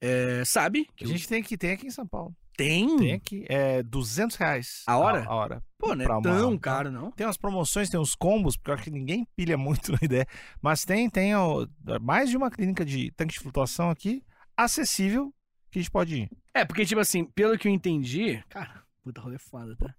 é, 0.02 0.44
sabe 0.46 0.88
que 0.96 1.04
a 1.04 1.08
gente 1.08 1.28
tem 1.28 1.44
que 1.44 1.58
tem 1.58 1.72
aqui 1.72 1.86
em 1.88 1.92
São 1.92 2.08
Paulo. 2.08 2.36
tem. 2.58 2.98
Tem 2.98 3.14
aqui. 3.14 3.46
É 3.48 3.84
200 3.84 4.36
reais. 4.38 4.84
A 4.88 4.98
hora? 4.98 5.24
A, 5.26 5.34
hora. 5.36 5.64
Pô, 5.78 5.94
não 5.96 6.04
é 6.06 6.08
uma- 6.10 6.22
tão 6.22 6.58
caro, 6.58 6.92
não. 6.92 7.12
Tem 7.12 7.26
umas 7.26 7.38
promoções, 7.38 7.90
tem 7.90 8.00
uns 8.00 8.16
combos, 8.16 8.58
porque 8.58 8.72
eu 8.72 8.76
acho 8.76 8.84
que 8.84 8.92
ninguém 8.92 9.26
pilha 9.36 9.58
muito 9.58 9.92
na 9.94 10.00
ideia. 10.02 10.26
Mas 10.62 10.84
tem, 10.86 11.10
tem 11.10 11.36
ó, 11.36 11.66
mais 12.02 12.30
de 12.30 12.36
uma 12.38 12.50
clínica 12.50 12.84
de 12.84 13.12
tanque 13.12 13.34
de 13.34 13.40
flutuação 13.40 13.90
aqui, 13.90 14.24
acessível, 14.58 15.34
que 15.72 15.80
a 15.80 15.82
gente 15.82 15.92
pode 15.92 16.16
ir. 16.24 16.30
É, 16.54 16.66
porque, 16.66 16.86
tipo 16.86 17.00
assim, 17.00 17.24
pelo 17.26 17.58
que 17.58 17.68
eu 17.68 17.72
entendi. 17.72 18.44
Cara, 18.50 18.84
puta 19.04 19.22
rolê 19.22 19.38
foda, 19.38 19.76
tá? 19.76 19.94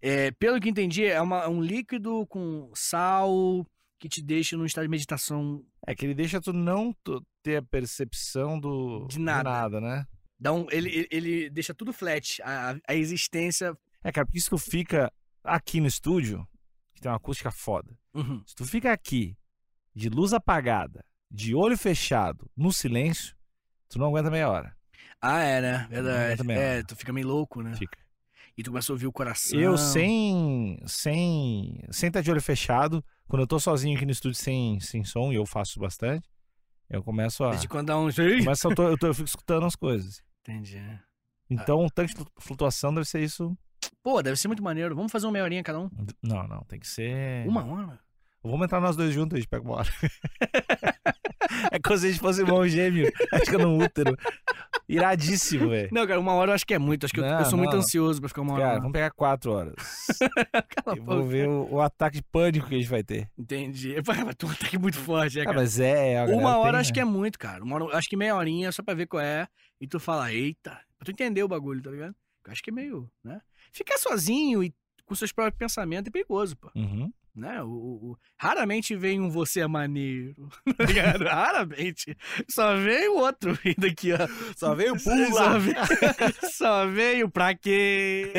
É, 0.00 0.30
pelo 0.32 0.60
que 0.60 0.68
entendi, 0.68 1.04
é 1.04 1.20
uma- 1.20 1.48
um 1.48 1.62
líquido 1.62 2.26
com 2.26 2.70
sal 2.74 3.66
que 3.98 4.08
te 4.08 4.20
deixa 4.22 4.56
num 4.56 4.66
estado 4.66 4.84
de 4.84 4.90
meditação. 4.90 5.64
É 5.86 5.94
que 5.94 6.04
ele 6.04 6.14
deixa 6.14 6.40
tu 6.40 6.52
não 6.52 6.94
ter 7.42 7.56
a 7.56 7.62
percepção 7.62 8.58
do 8.58 9.06
De 9.08 9.18
nada. 9.18 9.80
né? 9.80 10.06
Dá 10.38 10.52
um, 10.52 10.66
ele, 10.70 11.06
ele- 11.10 11.48
deixa 11.50 11.72
tudo 11.72 11.92
flat. 11.92 12.42
A, 12.42 12.76
a 12.88 12.94
existência. 12.94 13.76
É, 14.02 14.10
cara, 14.10 14.26
porque 14.26 14.40
se 14.40 14.50
tu 14.50 14.58
fica 14.58 15.12
aqui 15.44 15.80
no 15.80 15.86
estúdio, 15.86 16.46
que 16.94 17.00
tem 17.00 17.10
uma 17.10 17.16
acústica 17.16 17.50
foda, 17.52 17.96
Uhum. 18.12 18.42
se 18.44 18.54
tu 18.56 18.64
fica 18.64 18.92
aqui, 18.92 19.36
de 19.94 20.08
luz 20.08 20.32
apagada, 20.32 21.04
de 21.30 21.54
olho 21.54 21.78
fechado, 21.78 22.50
no 22.56 22.72
silêncio, 22.72 23.36
tu 23.88 23.98
não 24.00 24.06
aguenta 24.08 24.30
meia 24.30 24.50
hora. 24.50 24.76
Ah, 25.20 25.40
é, 25.42 25.60
né? 25.60 25.86
Verdade. 25.88 26.50
É, 26.50 26.82
tu 26.82 26.96
fica 26.96 27.12
meio 27.12 27.28
louco, 27.28 27.62
né? 27.62 27.76
Fica. 27.76 27.96
E 28.56 28.62
tu 28.62 28.70
começa 28.70 28.92
a 28.92 28.94
ouvir 28.94 29.06
o 29.06 29.12
coração. 29.12 29.58
Eu 29.58 29.78
sem 29.78 30.78
sem 30.86 31.80
sem 31.90 32.08
estar 32.08 32.20
de 32.20 32.30
olho 32.30 32.40
fechado, 32.42 33.02
quando 33.26 33.40
eu 33.42 33.46
tô 33.46 33.58
sozinho 33.58 33.96
aqui 33.96 34.04
no 34.04 34.12
estúdio 34.12 34.38
sem, 34.38 34.78
sem 34.80 35.04
som, 35.04 35.32
e 35.32 35.36
eu 35.36 35.46
faço 35.46 35.80
bastante, 35.80 36.28
eu 36.90 37.02
começo 37.02 37.42
a 37.44 37.50
Desde 37.50 37.68
quando 37.68 37.86
dá 37.88 37.98
um. 37.98 38.08
Ih! 38.10 38.44
começo, 38.44 38.68
eu, 38.68 38.74
tô, 38.74 38.82
eu, 38.88 38.98
tô- 38.98 39.06
eu 39.06 39.14
fico 39.14 39.28
escutando 39.28 39.64
as 39.64 39.74
coisas. 39.74 40.22
Entendi. 40.42 40.82
Então, 41.48 41.84
o 41.84 41.90
tanque 41.90 42.12
de 42.12 42.16
flu- 42.18 42.30
flutuação 42.38 42.92
deve 42.94 43.06
ser 43.06 43.22
isso. 43.22 43.56
Pô, 44.02 44.22
deve 44.22 44.36
ser 44.36 44.48
muito 44.48 44.62
maneiro. 44.62 44.94
Vamos 44.94 45.10
fazer 45.12 45.26
uma 45.26 45.32
meia 45.32 45.44
horinha 45.44 45.62
cada 45.62 45.80
um. 45.80 45.90
Não, 46.22 46.46
não, 46.46 46.60
tem 46.64 46.78
que 46.78 46.86
ser. 46.86 47.46
Uma 47.48 47.64
hora? 47.64 48.00
Vamos 48.42 48.64
entrar 48.64 48.80
nós 48.80 48.96
dois 48.96 49.14
juntos, 49.14 49.36
a 49.36 49.38
gente 49.40 49.48
pega 49.48 49.64
uma 49.64 49.76
hora. 49.76 49.88
é 51.70 51.78
como 51.78 51.98
se 51.98 52.06
a 52.06 52.10
gente 52.10 52.20
fosse 52.20 52.40
irmão 52.40 52.66
gêmeo, 52.68 53.10
acho 53.32 53.44
que 53.44 53.56
no 53.58 53.82
útero. 53.82 54.16
Iradíssimo, 54.88 55.68
velho. 55.70 55.88
Não, 55.92 56.06
cara, 56.06 56.20
uma 56.20 56.32
hora 56.34 56.50
eu 56.50 56.54
acho 56.54 56.66
que 56.66 56.74
é 56.74 56.78
muito. 56.78 57.04
Acho 57.04 57.14
que 57.14 57.20
eu- 57.20 57.24
eu, 57.24 57.30
Não, 57.38 57.44
sou 57.44 57.58
muito 57.58 57.72
não. 57.72 57.78
ansioso 57.78 58.20
pra 58.20 58.28
ficar 58.28 58.42
uma 58.42 58.54
hora. 58.54 58.62
Cara, 58.62 58.76
vamos 58.78 58.92
pegar 58.92 59.10
quatro 59.10 59.52
horas. 59.52 59.74
Cala 60.52 60.96
a 60.96 60.98
Eu 60.98 61.02
boca. 61.02 61.16
vou 61.16 61.24
ver 61.26 61.48
o, 61.48 61.68
o 61.74 61.80
ataque 61.80 62.16
de 62.16 62.22
pânico 62.24 62.66
que 62.68 62.74
a 62.74 62.78
gente 62.78 62.90
vai 62.90 63.02
ter. 63.02 63.28
Entendi. 63.38 63.94
Vai, 64.04 64.34
ter 64.34 64.46
um 64.46 64.50
ataque 64.50 64.78
muito 64.78 64.98
forte, 64.98 65.38
é, 65.38 65.42
Ah, 65.42 65.44
cara. 65.46 65.56
mas 65.56 65.78
é. 65.80 66.18
a 66.18 66.24
Uma 66.26 66.58
hora 66.58 66.72
tem, 66.72 66.80
acho 66.80 66.90
né? 66.90 66.94
que 66.94 67.00
é 67.00 67.04
muito, 67.04 67.38
cara. 67.38 67.62
Uma 67.64 67.76
hora, 67.76 67.96
acho 67.96 68.08
que 68.08 68.16
meia 68.16 68.34
horinha 68.36 68.70
só 68.72 68.82
pra 68.82 68.94
ver 68.94 69.06
qual 69.06 69.22
é. 69.22 69.46
E 69.80 69.86
tu 69.86 69.98
fala, 69.98 70.32
eita. 70.32 70.70
Pra 70.98 71.04
tu 71.06 71.10
entender 71.10 71.42
o 71.42 71.48
bagulho, 71.48 71.80
tá 71.82 71.90
ligado? 71.90 72.14
Eu 72.46 72.52
acho 72.52 72.62
que 72.62 72.70
é 72.70 72.72
meio, 72.72 73.08
né? 73.24 73.40
Ficar 73.72 73.98
sozinho 73.98 74.62
e 74.62 74.74
com 75.06 75.14
seus 75.14 75.32
próprios 75.32 75.58
pensamentos 75.58 76.08
é 76.08 76.10
perigoso, 76.10 76.56
pô. 76.56 76.70
Uhum. 76.74 77.10
Né? 77.34 77.62
O, 77.62 77.66
o- 77.66 78.10
o- 78.12 78.16
Raramente 78.38 78.94
vem 78.94 79.18
um 79.18 79.30
você 79.30 79.60
é 79.60 79.66
maneiro. 79.66 80.48
Tá? 81.24 81.34
Raramente. 81.34 82.14
Só 82.50 82.76
vem 82.76 83.08
o 83.08 83.14
outro 83.16 83.54
vindo 83.64 83.86
aqui, 83.86 84.12
ó. 84.12 84.18
Só 84.56 84.74
veio 84.74 84.98
Só 84.98 85.10
pula. 85.10 85.58
veio, 85.58 85.76
só 86.52 86.86
veio 86.86 87.30
pra 87.30 87.54
quê? 87.54 88.30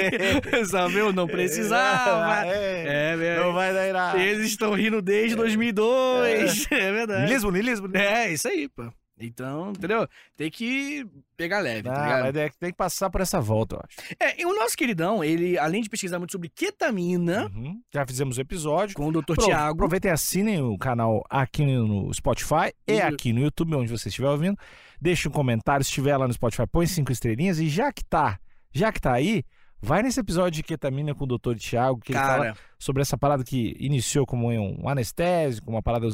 Só 0.69 0.87
veio 0.87 1.11
não 1.11 1.25
precisava. 1.27 2.45
É, 2.45 3.13
É, 3.13 3.17
velho. 3.17 3.43
Não 3.45 3.53
vai 3.53 3.73
dar. 3.73 4.19
Eles 4.19 4.45
estão 4.51 4.73
rindo 4.73 5.01
desde 5.01 5.35
2002. 5.35 6.67
É, 6.71 6.91
verdade. 6.91 7.23
Nilismo, 7.23 7.51
nilismo. 7.51 7.89
É, 7.97 8.31
isso 8.31 8.47
aí, 8.47 8.69
pô. 8.69 8.91
Então, 9.19 9.69
entendeu? 9.69 10.07
Tem 10.35 10.49
que 10.49 11.05
pegar 11.37 11.59
leve, 11.59 11.83
tá 11.83 11.93
Ah, 11.95 12.03
ligado? 12.03 12.21
mas 12.23 12.35
é 12.35 12.49
tem 12.59 12.71
que 12.71 12.75
passar 12.75 13.09
por 13.09 13.21
essa 13.21 13.39
volta, 13.39 13.75
eu 13.75 13.81
acho. 13.87 14.15
É, 14.19 14.41
e 14.41 14.45
o 14.45 14.55
nosso 14.55 14.75
queridão, 14.75 15.23
ele, 15.23 15.57
além 15.57 15.81
de 15.83 15.89
pesquisar 15.89 16.17
muito 16.17 16.31
sobre 16.31 16.49
ketamina, 16.49 17.45
Uhum. 17.53 17.79
Já 17.93 18.05
fizemos 18.05 18.37
o 18.37 18.41
episódio. 18.41 18.95
com 18.95 19.07
o 19.07 19.11
Dr. 19.11 19.35
Tiago, 19.39 19.73
Aproveitem 19.75 20.09
e 20.09 20.13
assinem 20.13 20.61
o 20.61 20.77
canal 20.77 21.23
aqui 21.29 21.63
no 21.65 22.11
Spotify 22.13 22.73
e 22.87 22.93
E- 22.93 23.01
aqui 23.01 23.31
no 23.31 23.39
YouTube, 23.41 23.75
onde 23.75 23.91
você 23.91 24.09
estiver 24.09 24.29
ouvindo. 24.29 24.57
Deixe 24.99 25.27
um 25.27 25.31
comentário, 25.31 25.83
se 25.83 25.89
estiver 25.91 26.17
lá 26.17 26.27
no 26.27 26.33
Spotify, 26.33 26.65
põe 26.65 26.87
cinco 26.87 27.11
estrelinhas. 27.11 27.59
E 27.59 27.69
já 27.69 27.91
que 27.93 28.03
tá, 28.03 28.39
já 28.73 28.91
que 28.91 28.99
tá 28.99 29.13
aí, 29.13 29.43
vai 29.79 30.01
nesse 30.01 30.19
episódio 30.19 30.51
de 30.51 30.63
ketamina 30.63 31.13
com 31.13 31.25
o 31.25 31.37
Dr. 31.37 31.55
Tiago, 31.55 31.99
que 31.99 32.13
ele 32.13 32.19
fala 32.19 32.45
cara, 32.45 32.57
sobre 32.79 33.01
essa 33.01 33.17
parada 33.17 33.43
que 33.43 33.75
iniciou 33.79 34.25
como 34.25 34.49
um 34.49 34.87
anestésico, 34.89 35.69
uma 35.69 35.83
parada 35.83 36.07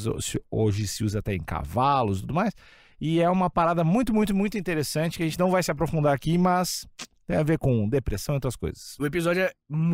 hoje 0.52 0.88
se 0.88 1.04
usa 1.04 1.20
até 1.20 1.34
em 1.36 1.42
cavalos 1.44 2.18
e 2.18 2.22
tudo 2.22 2.34
mais. 2.34 2.54
E 3.02 3.20
é 3.22 3.30
uma 3.30 3.50
parada 3.50 3.84
muito, 3.84 4.14
muito, 4.14 4.36
muito 4.36 4.58
interessante 4.58 5.18
que 5.18 5.24
a 5.24 5.26
gente 5.26 5.40
não 5.40 5.50
vai 5.50 5.64
se 5.64 5.72
aprofundar 5.72 6.14
aqui, 6.14 6.38
mas 6.38 6.86
tem 7.26 7.38
a 7.38 7.44
ver 7.44 7.58
com 7.60 7.88
depressão 7.88 8.36
e 8.36 8.38
outras 8.38 8.56
coisas. 8.56 8.96
o 9.00 9.06
episódio 9.06 9.44
é, 9.44 9.52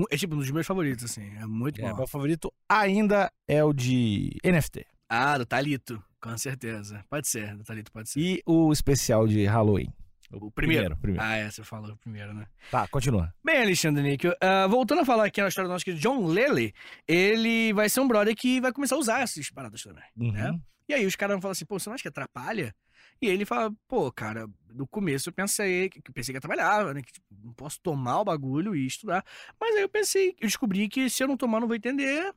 é 0.09 0.17
tipo 0.17 0.35
um 0.35 0.39
dos 0.39 0.49
meus 0.51 0.65
favoritos, 0.65 1.03
assim, 1.05 1.35
é 1.37 1.45
muito 1.45 1.79
É, 1.81 1.89
bom. 1.89 1.97
meu 1.97 2.07
favorito 2.07 2.51
ainda 2.69 3.31
é 3.47 3.63
o 3.63 3.73
de 3.73 4.37
NFT. 4.43 4.85
Ah, 5.09 5.37
do 5.37 5.45
Talito, 5.45 6.01
com 6.21 6.35
certeza. 6.37 7.03
Pode 7.09 7.27
ser, 7.27 7.55
do 7.55 7.63
Talito 7.63 7.91
pode 7.91 8.09
ser. 8.09 8.19
E 8.19 8.41
o 8.45 8.71
especial 8.71 9.27
de 9.27 9.45
Halloween. 9.45 9.93
o 10.31 10.49
primeiro. 10.49 10.97
primeiro. 10.97 11.23
Ah, 11.23 11.35
é, 11.35 11.51
você 11.51 11.63
falou 11.63 11.91
o 11.91 11.97
primeiro, 11.97 12.33
né? 12.33 12.47
Tá, 12.71 12.87
continua. 12.87 13.31
Bem, 13.45 13.61
Alexandre 13.61 14.01
Níquel, 14.01 14.33
ah, 14.41 14.65
voltando 14.67 15.01
a 15.01 15.05
falar 15.05 15.25
aqui 15.25 15.41
na 15.41 15.47
história 15.49 15.67
do 15.67 15.71
nosso 15.73 15.85
querido 15.85 16.01
John 16.01 16.25
Lely, 16.25 16.73
ele 17.07 17.71
vai 17.73 17.87
ser 17.89 17.99
um 17.99 18.07
brother 18.07 18.35
que 18.35 18.59
vai 18.59 18.73
começar 18.73 18.95
a 18.95 18.99
usar 18.99 19.21
essas 19.21 19.51
paradas 19.51 19.83
também. 19.83 20.03
Uhum. 20.17 20.31
né? 20.31 20.59
E 20.89 20.93
aí 20.93 21.05
os 21.05 21.15
caras 21.15 21.33
vão 21.35 21.41
falar 21.41 21.51
assim, 21.51 21.65
pô, 21.65 21.77
você 21.77 21.89
não 21.89 21.95
acha 21.95 22.01
que 22.03 22.07
atrapalha? 22.07 22.73
E 23.21 23.27
ele 23.27 23.45
fala, 23.45 23.73
pô, 23.87 24.11
cara, 24.11 24.47
no 24.73 24.87
começo 24.87 25.29
eu 25.29 25.33
pensei 25.33 25.89
que, 25.89 25.99
eu 25.99 26.13
pensei 26.13 26.33
que 26.33 26.37
atrapalhava, 26.37 26.93
né? 26.93 27.01
Que 27.01 27.13
tipo, 27.13 27.25
não 27.43 27.53
posso 27.53 27.79
tomar 27.81 28.21
o 28.21 28.25
bagulho 28.25 28.75
e 28.75 28.85
estudar. 28.85 29.23
Mas 29.59 29.75
aí 29.75 29.81
eu 29.83 29.89
pensei, 29.89 30.29
eu 30.39 30.47
descobri 30.47 30.87
que 30.89 31.09
se 31.09 31.23
eu 31.23 31.27
não 31.27 31.37
tomar, 31.37 31.59
não 31.59 31.67
vou 31.67 31.75
entender. 31.75 32.33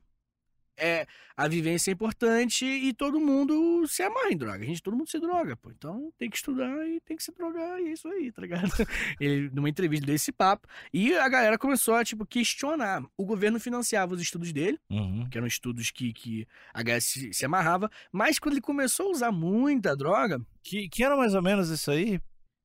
É, 0.79 1.05
a 1.35 1.47
vivência 1.47 1.91
é 1.91 1.93
importante 1.93 2.65
e 2.65 2.93
todo 2.93 3.19
mundo 3.19 3.85
se 3.87 4.01
amarra 4.03 4.31
em 4.31 4.37
droga. 4.37 4.63
A 4.63 4.65
gente, 4.65 4.81
todo 4.81 4.95
mundo 4.95 5.09
se 5.09 5.19
droga, 5.19 5.55
pô. 5.55 5.71
Então 5.71 6.11
tem 6.17 6.29
que 6.29 6.35
estudar 6.37 6.87
e 6.87 6.99
tem 7.01 7.15
que 7.15 7.23
se 7.23 7.31
drogar, 7.33 7.79
e 7.79 7.87
é 7.89 7.91
isso 7.93 8.07
aí, 8.07 8.31
tá 8.31 8.41
ligado? 8.41 8.69
Ele, 9.19 9.49
numa 9.53 9.69
entrevista, 9.69 10.05
deu 10.05 10.15
esse 10.15 10.31
papo. 10.31 10.67
E 10.93 11.15
a 11.15 11.27
galera 11.29 11.57
começou 11.57 11.93
a, 11.95 12.03
tipo, 12.03 12.25
questionar. 12.25 13.03
O 13.17 13.25
governo 13.25 13.59
financiava 13.59 14.13
os 14.13 14.21
estudos 14.21 14.51
dele 14.51 14.79
Uhum. 14.89 15.27
que 15.29 15.37
eram 15.37 15.47
estudos 15.47 15.91
que, 15.91 16.11
que 16.13 16.47
a 16.73 16.81
HS 16.81 17.03
se, 17.03 17.33
se 17.33 17.45
amarrava, 17.45 17.89
mas 18.11 18.39
quando 18.39 18.53
ele 18.53 18.61
começou 18.61 19.07
a 19.07 19.11
usar 19.11 19.31
muita 19.31 19.95
droga, 19.95 20.41
Que, 20.63 20.89
que 20.89 21.03
era 21.03 21.15
mais 21.15 21.33
ou 21.33 21.41
menos 21.41 21.69
isso 21.69 21.89
aí? 21.91 22.19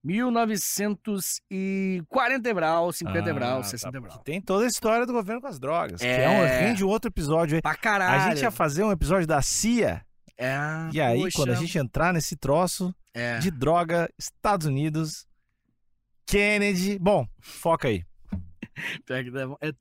1940 0.04 2.48
Ebral, 2.48 2.92
50 2.92 3.30
Ebral, 3.30 3.58
Ah, 3.60 3.64
60 3.64 3.92
tá, 3.92 3.98
Ebral. 3.98 4.18
Tem 4.18 4.40
toda 4.40 4.64
a 4.64 4.68
história 4.68 5.06
do 5.06 5.12
governo 5.12 5.40
com 5.40 5.46
as 5.46 5.58
drogas. 5.58 6.00
Que 6.00 6.06
é 6.06 6.24
É. 6.24 6.28
um, 6.28 6.66
rende 6.66 6.84
um 6.84 6.88
outro 6.88 7.08
episódio 7.08 7.56
aí. 7.56 7.62
Pra 7.62 7.74
caralho. 7.74 8.22
A 8.22 8.28
gente 8.30 8.42
ia 8.42 8.50
fazer 8.50 8.84
um 8.84 8.92
episódio 8.92 9.26
da 9.26 9.40
CIA. 9.42 10.04
É, 10.36 10.56
e 10.92 11.00
aí, 11.00 11.20
poxa, 11.20 11.36
quando 11.38 11.50
a 11.50 11.54
gente 11.54 11.78
entrar 11.78 12.12
nesse 12.12 12.36
troço 12.36 12.94
É. 13.14 13.38
de 13.38 13.50
droga, 13.50 14.08
Estados 14.18 14.66
Unidos, 14.66 15.26
Kennedy. 16.26 16.98
Bom, 16.98 17.26
foca 17.40 17.88
aí. 17.88 18.04
É 19.60 19.72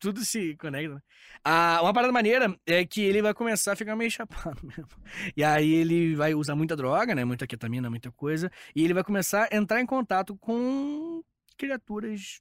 tudo 0.00 0.24
se 0.24 0.56
conecta, 0.56 0.94
né? 0.94 1.00
Ah, 1.44 1.78
uma 1.82 1.92
parada 1.92 2.12
maneira 2.12 2.56
é 2.66 2.84
que 2.84 3.02
ele 3.02 3.22
vai 3.22 3.34
começar 3.34 3.72
a 3.72 3.76
ficar 3.76 3.94
meio 3.94 4.10
chapado 4.10 4.60
mesmo. 4.66 4.88
E 5.36 5.44
aí 5.44 5.72
ele 5.72 6.14
vai 6.16 6.34
usar 6.34 6.56
muita 6.56 6.74
droga, 6.74 7.14
né? 7.14 7.24
Muita 7.24 7.46
ketamina, 7.46 7.90
muita 7.90 8.10
coisa. 8.10 8.50
E 8.74 8.82
ele 8.82 8.94
vai 8.94 9.04
começar 9.04 9.48
a 9.52 9.56
entrar 9.56 9.80
em 9.80 9.86
contato 9.86 10.36
com 10.38 11.22
criaturas 11.56 12.40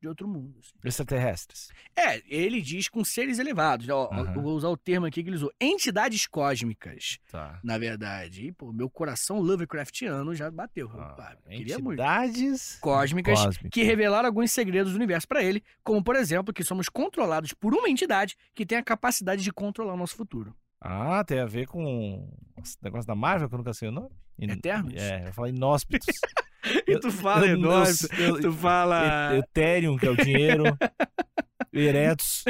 de 0.00 0.06
outro 0.08 0.28
mundo. 0.28 0.54
assim. 0.60 0.70
Extraterrestres. 0.84 1.68
É, 1.96 2.22
ele 2.28 2.60
diz 2.62 2.88
com 2.88 3.02
seres 3.04 3.38
elevados. 3.38 3.88
Ó, 3.88 4.08
Aham. 4.12 4.34
Eu 4.34 4.42
vou 4.42 4.54
usar 4.56 4.68
o 4.68 4.76
termo 4.76 5.06
aqui 5.06 5.22
que 5.22 5.28
ele 5.28 5.36
usou. 5.36 5.52
Entidades 5.60 6.26
cósmicas, 6.26 7.18
Tá. 7.30 7.58
na 7.64 7.76
verdade. 7.78 8.46
E, 8.46 8.52
pô, 8.52 8.72
meu 8.72 8.88
coração 8.88 9.40
Lovecraftiano 9.40 10.34
já 10.34 10.50
bateu. 10.50 10.86
rapaz. 10.86 11.36
Queria 11.48 11.78
muito. 11.78 12.00
Ah, 12.00 12.24
Entidades 12.26 12.78
Cósmicas 12.80 13.38
cósmicas. 13.42 13.70
que 13.72 13.82
revelaram 13.82 14.26
alguns 14.28 14.52
segredos 14.52 14.92
do 14.92 14.96
universo 14.96 15.26
pra 15.26 15.42
ele, 15.42 15.62
como 15.82 16.02
por 16.02 16.14
exemplo 16.16 16.52
que 16.54 16.62
somos 16.62 16.88
controlados 16.88 17.52
por 17.52 17.74
uma 17.74 17.88
entidade 17.88 18.36
que 18.54 18.64
tem 18.64 18.78
a 18.78 18.82
capacidade 18.82 19.42
de 19.42 19.52
controlar 19.52 19.94
o 19.94 19.96
nosso 19.96 20.14
futuro. 20.14 20.54
Ah, 20.80 21.24
tem 21.24 21.40
a 21.40 21.46
ver 21.46 21.66
com 21.66 22.32
esse 22.62 22.76
negócio 22.80 23.06
da 23.06 23.14
Marvel, 23.16 23.48
que 23.48 23.54
eu 23.54 23.58
nunca 23.58 23.74
sei 23.74 23.88
o 23.88 23.92
nome. 23.92 24.10
In- 24.38 24.52
Eternos? 24.52 24.94
É, 24.94 25.26
eu 25.26 25.32
falei 25.32 25.52
inóspitos. 25.52 26.06
E 26.86 26.98
tu 26.98 27.10
fala, 27.10 27.46
eu- 27.46 27.56
Eduardo, 27.56 28.08
eu- 28.18 28.40
tu 28.40 28.52
fala 28.52 29.36
Ethereum, 29.36 29.96
que 29.96 30.06
é 30.06 30.10
o 30.10 30.16
dinheiro. 30.16 30.64
Eretos. 31.72 32.44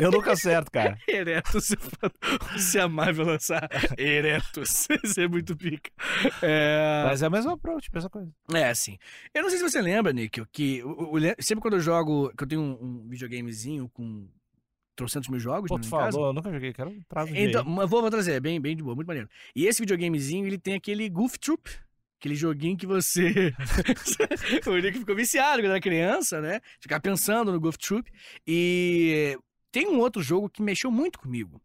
Eu 0.00 0.10
nunca 0.10 0.32
acerto, 0.32 0.70
cara. 0.70 0.98
Eretos, 1.06 1.68
se 2.58 2.78
a 2.78 2.88
Marvel 2.88 3.26
lançar 3.26 3.68
Eretos, 3.98 4.88
isso 5.04 5.20
é 5.20 5.28
muito 5.28 5.56
pica. 5.56 5.90
É... 6.40 7.02
Mas 7.04 7.22
é 7.22 7.26
a 7.26 7.30
mesma 7.30 7.52
approach, 7.52 7.88
a 7.92 7.94
mesma 7.94 8.10
coisa. 8.10 8.32
É, 8.54 8.68
assim. 8.68 8.98
Eu 9.34 9.42
não 9.42 9.50
sei 9.50 9.58
se 9.58 9.64
você 9.68 9.80
lembra, 9.80 10.12
Nick, 10.12 10.42
que 10.50 10.82
sempre 11.40 11.60
quando 11.62 11.74
eu 11.74 11.80
jogo, 11.80 12.32
que 12.36 12.42
eu 12.44 12.48
tenho 12.48 12.62
um, 12.62 13.04
um 13.04 13.08
videogamezinho 13.08 13.88
com 13.90 14.26
trocentos 14.96 15.28
mil 15.28 15.40
jogos 15.40 15.68
Pô, 15.68 15.78
tu 15.78 15.88
falou, 15.88 16.26
eu 16.28 16.32
nunca 16.32 16.52
joguei, 16.52 16.72
quero 16.72 16.94
traz 17.08 17.30
um 17.30 17.32
dia 17.32 17.44
Então, 17.48 17.64
vou, 17.64 18.00
vou 18.00 18.10
trazer, 18.10 18.32
é 18.32 18.40
bem, 18.40 18.60
bem 18.60 18.76
de 18.76 18.82
boa, 18.82 18.94
muito 18.94 19.06
maneiro. 19.06 19.28
E 19.54 19.66
esse 19.66 19.80
videogamezinho, 19.80 20.46
ele 20.46 20.58
tem 20.58 20.74
aquele 20.74 21.08
Goof 21.08 21.38
Troop, 21.38 21.70
aquele 22.22 22.36
joguinho 22.36 22.76
que 22.76 22.86
você... 22.86 23.52
o 24.64 24.76
Nick 24.78 24.96
ficou 25.00 25.16
viciado 25.16 25.60
quando 25.60 25.72
era 25.72 25.80
criança, 25.80 26.40
né? 26.40 26.60
Ficar 26.80 27.00
pensando 27.00 27.50
no 27.50 27.58
Goof 27.58 27.76
Troop. 27.76 28.08
E 28.46 29.36
tem 29.72 29.88
um 29.88 29.98
outro 29.98 30.22
jogo 30.22 30.48
que 30.48 30.62
mexeu 30.62 30.88
muito 30.88 31.18
comigo. 31.18 31.60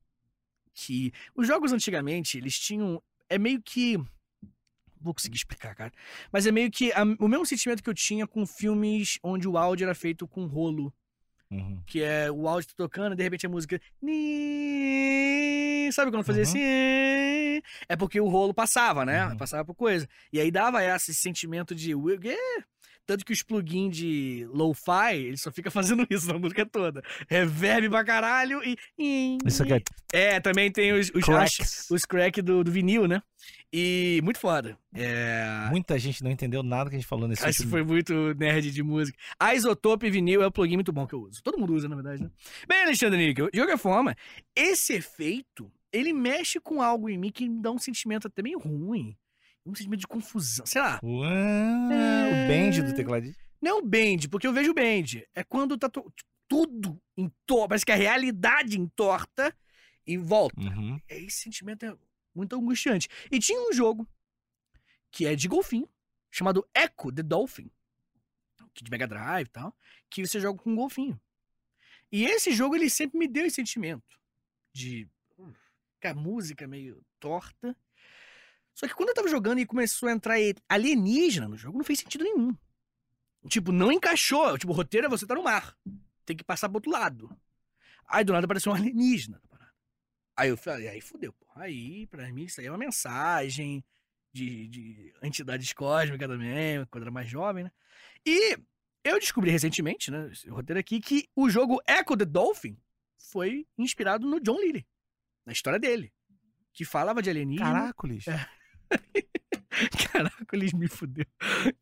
Que 0.73 1.11
os 1.35 1.45
jogos 1.47 1.71
antigamente, 1.71 2.39
eles 2.39 2.57
tinham... 2.57 2.99
É 3.29 3.37
meio 3.37 3.61
que... 3.61 3.97
Vou 4.99 5.13
conseguir 5.13 5.35
explicar, 5.37 5.75
cara. 5.75 5.91
Mas 6.31 6.47
é 6.47 6.51
meio 6.51 6.71
que 6.71 6.91
a- 6.91 7.03
o 7.19 7.27
mesmo 7.27 7.45
sentimento 7.45 7.83
que 7.83 7.89
eu 7.89 7.93
tinha 7.93 8.25
com 8.25 8.43
filmes 8.47 9.19
onde 9.21 9.47
o 9.47 9.59
áudio 9.59 9.85
era 9.85 9.93
feito 9.93 10.27
com 10.27 10.45
rolo 10.47 10.91
Uhum. 11.49 11.81
que 11.87 12.01
é 12.03 12.29
o 12.29 12.45
áudio 12.45 12.67
tá 12.67 12.73
tocando 12.75 13.13
e 13.13 13.15
de 13.15 13.23
repente 13.23 13.45
a 13.45 13.49
música. 13.49 13.79
Sabe 15.93 16.11
quando 16.11 16.25
fazia 16.25 16.43
Uhum. 16.43 16.49
assim? 16.49 16.59
É 17.87 17.95
porque 17.95 18.19
o 18.19 18.27
rolo 18.27 18.53
passava, 18.53 19.05
né? 19.05 19.27
Uhum. 19.27 19.37
Passava 19.37 19.65
por 19.65 19.75
coisa. 19.75 20.07
E 20.31 20.39
aí 20.39 20.51
dava 20.51 20.83
esse 20.83 21.13
sentimento 21.13 21.73
de. 21.75 21.93
Tanto 23.07 23.23
que 23.23 23.31
os 23.31 23.41
plugins 23.41 23.95
de 23.95 24.45
lo-fi, 24.51 25.15
ele 25.15 25.37
só 25.37 25.49
fica 25.49 25.71
fazendo 25.71 26.05
isso 26.09 26.27
na 26.27 26.37
música 26.37 26.65
toda. 26.65 27.01
Reverb 27.29 27.89
pra 27.89 28.03
caralho 28.03 28.61
e. 28.99 29.37
Isso 29.45 29.63
aqui 29.63 29.73
é 29.73 30.35
É, 30.35 30.39
também 30.41 30.69
tem 30.69 30.91
os, 30.91 31.09
os, 31.15 31.23
cracks. 31.23 31.87
os 31.89 32.03
crack 32.03 32.41
do, 32.41 32.65
do 32.65 32.71
vinil, 32.71 33.07
né? 33.07 33.21
E 33.71 34.19
muito 34.23 34.39
foda. 34.39 34.77
É. 34.93 35.67
Muita 35.69 35.97
gente 35.97 36.23
não 36.23 36.31
entendeu 36.31 36.61
nada 36.63 36.89
que 36.89 36.95
a 36.95 36.99
gente 36.99 37.07
falou 37.07 37.27
nesse 37.27 37.45
último... 37.45 37.69
foi 37.69 37.83
muito 37.83 38.33
nerd 38.35 38.71
de 38.71 38.83
música. 38.83 39.17
A 39.39 39.53
Isotope 39.55 40.09
Vinil 40.09 40.41
é 40.41 40.47
um 40.47 40.51
plugin 40.51 40.75
muito 40.75 40.91
bom 40.91 41.05
que 41.05 41.13
eu 41.13 41.21
uso. 41.21 41.41
Todo 41.43 41.57
mundo 41.57 41.73
usa, 41.73 41.87
na 41.87 41.95
verdade, 41.95 42.23
né? 42.23 42.29
Bem, 42.67 42.83
Alexandre 42.83 43.17
Níquel, 43.17 43.49
de 43.51 43.59
qualquer 43.59 43.77
forma, 43.77 44.15
esse 44.55 44.93
efeito, 44.93 45.71
ele 45.97 46.13
mexe 46.13 46.59
com 46.59 46.81
algo 46.81 47.09
em 47.09 47.17
mim 47.17 47.31
que 47.31 47.47
me 47.47 47.61
dá 47.61 47.71
um 47.71 47.77
sentimento 47.79 48.27
até 48.27 48.41
meio 48.41 48.59
ruim. 48.59 49.17
Um 49.65 49.75
sentimento 49.75 49.99
de 50.01 50.07
confusão. 50.07 50.65
Sei 50.65 50.81
lá. 50.81 50.99
Ué, 51.03 51.27
É. 51.91 52.45
O 52.45 52.47
bend 52.47 52.81
do 52.83 52.93
tecladista. 52.95 53.41
Não 53.61 53.71
é 53.71 53.73
o 53.73 53.81
bend, 53.85 54.29
porque 54.29 54.47
eu 54.47 54.53
vejo 54.53 54.71
o 54.71 54.73
bend. 54.73 55.27
É 55.35 55.43
quando 55.43 55.77
tá 55.77 55.89
to- 55.89 56.11
tudo 56.47 57.01
entorta. 57.17 57.69
Parece 57.69 57.85
que 57.85 57.91
a 57.91 57.95
realidade 57.95 58.79
entorta 58.79 59.53
e 60.05 60.15
volta. 60.17 60.61
Uhum. 60.61 60.99
Esse 61.09 61.39
sentimento 61.43 61.85
é 61.85 61.93
muito 62.33 62.55
angustiante. 62.55 63.09
E 63.31 63.39
tinha 63.39 63.59
um 63.67 63.73
jogo 63.73 64.07
que 65.11 65.25
é 65.25 65.35
de 65.35 65.47
golfinho, 65.47 65.89
chamado 66.31 66.65
Echo 66.73 67.11
the 67.11 67.23
Dolphin, 67.23 67.69
que 68.73 68.83
de 68.83 68.91
Mega 68.91 69.07
Drive 69.07 69.47
e 69.47 69.51
tal, 69.51 69.75
que 70.09 70.25
você 70.25 70.39
joga 70.39 70.59
com 70.61 70.71
um 70.71 70.75
golfinho. 70.75 71.19
E 72.11 72.23
esse 72.25 72.51
jogo 72.53 72.75
ele 72.75 72.89
sempre 72.89 73.17
me 73.17 73.27
deu 73.27 73.45
esse 73.45 73.55
sentimento 73.55 74.17
de 74.71 75.09
que 75.99 76.07
a 76.07 76.13
música 76.13 76.63
é 76.63 76.67
meio 76.67 77.03
torta. 77.19 77.75
Só 78.73 78.87
que 78.87 78.93
quando 78.93 79.09
eu 79.09 79.15
tava 79.15 79.27
jogando 79.27 79.59
e 79.59 79.65
começou 79.65 80.09
a 80.09 80.11
entrar 80.11 80.35
alienígena 80.69 81.47
no 81.47 81.57
jogo, 81.57 81.77
não 81.77 81.85
fez 81.85 81.99
sentido 81.99 82.23
nenhum. 82.23 82.55
Tipo, 83.49 83.71
não 83.71 83.91
encaixou. 83.91 84.57
Tipo, 84.57 84.71
o 84.71 84.75
roteiro 84.75 85.07
é 85.07 85.09
você 85.09 85.25
tá 85.25 85.33
no 85.33 85.43
mar. 85.43 85.75
Tem 86.25 86.35
que 86.35 86.43
passar 86.43 86.69
pro 86.69 86.77
outro 86.77 86.91
lado. 86.91 87.35
Aí 88.07 88.23
do 88.23 88.33
nada 88.33 88.45
apareceu 88.45 88.71
um 88.71 88.75
alienígena. 88.75 89.41
Aí 90.35 90.49
eu 90.49 90.57
falei, 90.57 90.87
aí 90.87 91.01
fudeu, 91.01 91.33
pô. 91.33 91.47
Aí, 91.55 92.05
pra 92.07 92.31
mim, 92.31 92.43
isso 92.43 92.61
aí 92.61 92.67
é 92.67 92.71
uma 92.71 92.77
mensagem 92.77 93.83
de, 94.31 94.67
de 94.67 95.13
entidades 95.23 95.73
cósmicas 95.73 96.27
também, 96.27 96.85
quando 96.91 97.03
era 97.03 97.11
mais 97.11 97.27
jovem, 97.27 97.63
né? 97.63 97.71
E 98.23 98.55
eu 99.03 99.19
descobri 99.19 99.49
recentemente, 99.49 100.11
né, 100.11 100.29
esse 100.31 100.47
roteiro 100.47 100.79
aqui, 100.79 100.99
que 100.99 101.27
o 101.35 101.49
jogo 101.49 101.81
Echo 101.87 102.15
the 102.15 102.25
Dolphin 102.25 102.77
foi 103.17 103.65
inspirado 103.77 104.27
no 104.27 104.39
John 104.39 104.59
Lilly, 104.59 104.85
na 105.47 105.53
história 105.53 105.79
dele. 105.79 106.11
Que 106.73 106.85
falava 106.85 107.21
de 107.23 107.29
alienígena. 107.31 107.71
Caracoles. 107.71 108.27
É. 108.27 108.45
Me 110.75 110.87
fudeu. 110.87 111.25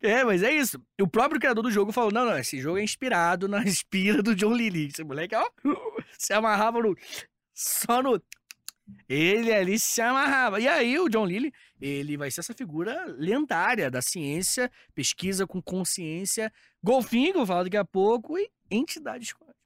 É, 0.00 0.22
mas 0.24 0.42
é 0.42 0.52
isso. 0.52 0.80
O 1.00 1.08
próprio 1.08 1.40
criador 1.40 1.62
do 1.62 1.70
jogo 1.70 1.92
falou: 1.92 2.12
não, 2.12 2.24
não, 2.24 2.38
esse 2.38 2.60
jogo 2.60 2.78
é 2.78 2.82
inspirado 2.82 3.48
na 3.48 3.62
espira 3.64 4.22
do 4.22 4.34
John 4.34 4.54
Lilly. 4.54 4.86
Esse 4.88 5.02
moleque, 5.04 5.34
ó, 5.34 5.48
se 6.18 6.32
amarrava 6.32 6.80
no. 6.80 6.96
Só 7.54 8.02
no. 8.02 8.22
Ele 9.08 9.52
ali 9.52 9.78
se 9.78 10.00
amarrava. 10.00 10.60
E 10.60 10.68
aí, 10.68 10.98
o 10.98 11.08
John 11.08 11.26
Lilly, 11.26 11.52
ele 11.80 12.16
vai 12.16 12.30
ser 12.30 12.40
essa 12.40 12.54
figura 12.54 13.04
lendária 13.18 13.90
da 13.90 14.00
ciência, 14.00 14.70
pesquisa 14.94 15.46
com 15.46 15.60
consciência, 15.60 16.52
golfinho, 16.82 17.32
que 17.32 17.36
eu 17.36 17.40
vou 17.40 17.46
falar 17.46 17.64
daqui 17.64 17.76
a 17.76 17.84
pouco, 17.84 18.38
e 18.38 18.48
entidades 18.70 19.32
cósmicas. 19.32 19.56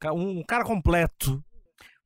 Ca- 0.00 0.12
Um 0.14 0.42
cara 0.44 0.64
completo. 0.64 1.44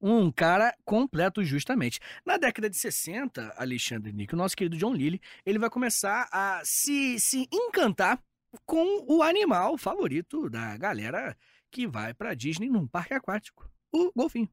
Um 0.05 0.33
cara 0.33 0.77
completo, 0.85 1.45
justamente. 1.45 2.01
Na 2.27 2.37
década 2.37 2.69
de 2.69 2.77
60, 2.77 3.55
Alexandre 3.57 4.13
Nick, 4.13 4.35
o 4.35 4.37
nosso 4.37 4.57
querido 4.57 4.77
John 4.77 4.93
Lilly, 4.93 5.21
ele 5.47 5.61
vai 5.61 5.71
começar 5.71 6.29
a 6.33 6.61
se, 6.65 7.21
se 7.21 7.47
encantar 7.53 8.21
com 8.67 9.05
o 9.07 9.23
animal 9.23 9.79
favorito 9.79 10.51
da 10.51 10.77
galera 10.77 11.37
que 11.71 11.87
vai 11.87 12.13
pra 12.13 12.35
Disney 12.35 12.69
num 12.69 12.85
parque 12.85 13.15
aquático: 13.15 13.71
o 13.93 14.11
golfinho. 14.13 14.51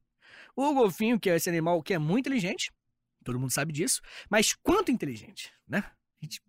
O 0.55 0.71
golfinho, 0.71 1.19
que 1.19 1.31
é 1.31 1.35
esse 1.35 1.49
animal 1.49 1.81
que 1.81 1.95
é 1.95 1.97
muito 1.97 2.27
inteligente, 2.27 2.71
todo 3.23 3.39
mundo 3.39 3.51
sabe 3.51 3.73
disso, 3.73 4.01
mas 4.29 4.53
quanto 4.53 4.91
inteligente, 4.91 5.51
né? 5.67 5.83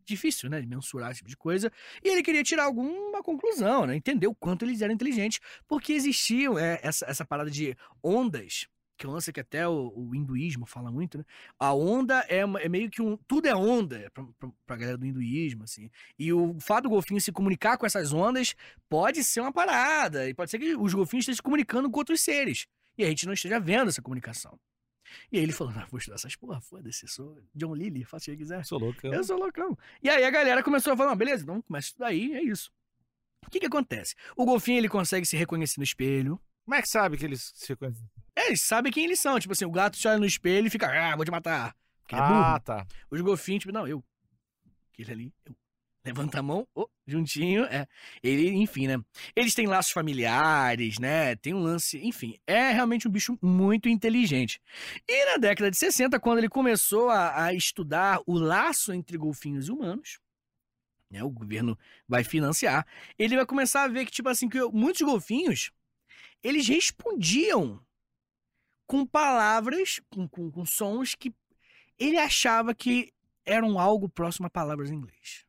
Difícil, 0.05 0.51
né, 0.51 0.61
de 0.61 0.67
mensurar 0.67 1.11
esse 1.11 1.19
tipo 1.19 1.31
de 1.31 1.37
coisa. 1.37 1.73
E 2.05 2.09
ele 2.09 2.23
queria 2.23 2.43
tirar 2.43 2.65
alguma 2.65 3.23
conclusão, 3.23 3.87
né? 3.87 3.95
Entender 3.95 4.27
o 4.27 4.35
quanto 4.35 4.65
eles 4.65 4.83
eram 4.83 4.93
inteligentes, 4.93 5.39
porque 5.67 5.93
existiam 5.93 6.59
é, 6.59 6.81
essa, 6.83 7.07
essa 7.07 7.25
parada 7.25 7.51
de 7.51 7.77
ondas 8.03 8.67
que 9.01 9.07
é 9.07 9.09
um 9.09 9.13
lance 9.13 9.33
que 9.33 9.41
até 9.41 9.67
o, 9.67 9.91
o 9.97 10.15
hinduísmo 10.15 10.67
fala 10.67 10.93
muito, 10.93 11.17
né? 11.17 11.25
A 11.59 11.73
onda 11.73 12.23
é, 12.29 12.41
é 12.41 12.69
meio 12.69 12.91
que 12.91 13.01
um. 13.01 13.17
Tudo 13.27 13.47
é 13.47 13.55
onda 13.57 14.11
pra, 14.13 14.23
pra, 14.39 14.51
pra 14.67 14.77
galera 14.77 14.99
do 14.99 15.07
hinduísmo, 15.07 15.65
assim. 15.65 15.91
E 16.19 16.31
o 16.35 16.61
fato 16.61 16.83
do 16.83 16.91
golfinho 16.91 17.19
se 17.19 17.33
comunicar 17.33 17.79
com 17.79 17.87
essas 17.87 18.13
ondas 18.13 18.55
pode 18.91 19.25
ser 19.25 19.41
uma 19.41 19.53
parada. 19.53 20.29
E 20.29 20.35
pode 20.35 20.51
ser 20.51 20.59
que 20.59 20.77
os 20.77 20.93
golfinhos 20.93 21.23
estejam 21.23 21.37
se 21.37 21.43
comunicando 21.43 21.91
com 21.91 21.99
outros 21.99 22.21
seres. 22.21 22.67
E 22.99 23.03
a 23.03 23.09
gente 23.09 23.25
não 23.25 23.33
esteja 23.33 23.59
vendo 23.59 23.89
essa 23.89 24.03
comunicação. 24.03 24.61
E 25.33 25.39
aí 25.39 25.43
ele 25.45 25.53
falou: 25.53 25.73
não, 25.73 25.87
vou 25.87 25.97
estudar 25.97 26.17
essas 26.17 26.37
porra, 26.37 26.61
foda-se, 26.61 27.09
sou 27.09 27.43
John 27.55 27.75
Lilly, 27.75 28.05
faça 28.05 28.31
o 28.31 28.35
que 28.35 28.37
quiser. 28.43 28.63
Sou 28.67 28.79
louco. 28.79 29.07
Eu 29.07 29.25
sou 29.25 29.39
loucão. 29.39 29.79
E 30.03 30.11
aí 30.11 30.25
a 30.25 30.31
galera 30.31 30.63
começou 30.63 30.93
a 30.93 30.97
falar, 30.97 31.13
"Ah, 31.13 31.17
beleza, 31.17 31.43
então 31.43 31.63
começa 31.63 31.87
a 31.87 31.89
estudar 31.89 32.07
aí, 32.09 32.35
é 32.35 32.43
isso. 32.43 32.71
O 33.47 33.51
que 33.51 33.61
que 33.61 33.67
acontece? 33.67 34.15
O 34.37 34.45
golfinho, 34.45 34.77
ele 34.77 34.91
consegue 34.91 35.25
se 35.25 35.39
reconhecer 35.39 35.79
no 35.81 35.85
espelho. 35.85 36.39
Como 36.67 36.75
é 36.75 36.83
que 36.83 36.89
sabe 36.89 37.17
que 37.17 37.25
eles 37.25 37.51
se 37.55 37.75
conhecem? 37.75 38.07
É, 38.37 38.49
eles 38.49 38.63
sabem 38.63 38.93
quem 38.93 39.05
eles 39.05 39.21
são. 39.21 39.39
Tipo 39.39 39.53
assim, 39.53 39.65
o 39.65 39.71
gato 39.71 39.97
se 39.97 40.07
olha 40.09 40.19
no 40.19 40.27
espelho 40.27 40.67
e 40.67 40.71
fica, 40.71 40.89
ah, 40.89 41.17
vou 41.17 41.25
te 41.25 41.31
matar. 41.31 41.75
Porque 42.03 42.15
ele 42.15 42.23
é 42.23 42.27
burro. 42.27 42.41
Ah, 42.41 42.61
tá. 42.61 42.87
Os 43.11 43.21
golfinhos, 43.21 43.61
tipo, 43.63 43.73
não, 43.73 43.87
eu. 43.87 44.05
Aquele 44.93 45.13
ali, 45.13 45.35
eu. 45.45 45.55
Levanta 46.03 46.39
a 46.39 46.43
mão, 46.43 46.67
oh, 46.75 46.89
juntinho, 47.07 47.65
é. 47.65 47.87
Ele, 48.23 48.49
enfim, 48.53 48.87
né? 48.87 48.97
Eles 49.37 49.55
têm 49.55 49.67
laços 49.67 49.93
familiares, 49.93 50.99
né? 50.99 51.37
Tem 51.37 51.53
um 51.53 51.61
lance, 51.61 51.99
enfim. 51.99 52.39
É 52.47 52.73
realmente 52.73 53.07
um 53.07 53.11
bicho 53.11 53.39
muito 53.43 53.87
inteligente. 53.87 54.59
E 55.07 55.27
na 55.27 55.37
década 55.37 55.71
de 55.71 55.77
60, 55.77 56.19
quando 56.19 56.39
ele 56.39 56.49
começou 56.49 57.11
a, 57.11 57.45
a 57.45 57.53
estudar 57.53 58.19
o 58.27 58.39
laço 58.39 58.95
entre 58.95 59.19
golfinhos 59.19 59.69
e 59.69 59.73
humanos, 59.73 60.19
né? 61.11 61.23
O 61.23 61.29
governo 61.29 61.79
vai 62.09 62.25
financiar. 62.25 62.87
Ele 63.19 63.37
vai 63.37 63.45
começar 63.45 63.85
a 63.85 63.89
ver 63.89 64.07
que, 64.07 64.13
tipo 64.13 64.29
assim, 64.31 64.49
que 64.49 64.59
muitos 64.71 65.03
golfinhos, 65.03 65.71
eles 66.43 66.67
respondiam 66.67 67.79
com 68.91 69.07
palavras, 69.07 70.01
com, 70.11 70.27
com, 70.27 70.51
com 70.51 70.67
sons 70.67 71.15
que 71.15 71.33
ele 71.97 72.19
achava 72.19 72.75
que 72.75 73.13
eram 73.47 73.79
algo 73.79 74.09
próximo 74.09 74.49
a 74.49 74.51
palavras 74.51 74.91
em 74.91 74.97
inglês. 74.97 75.47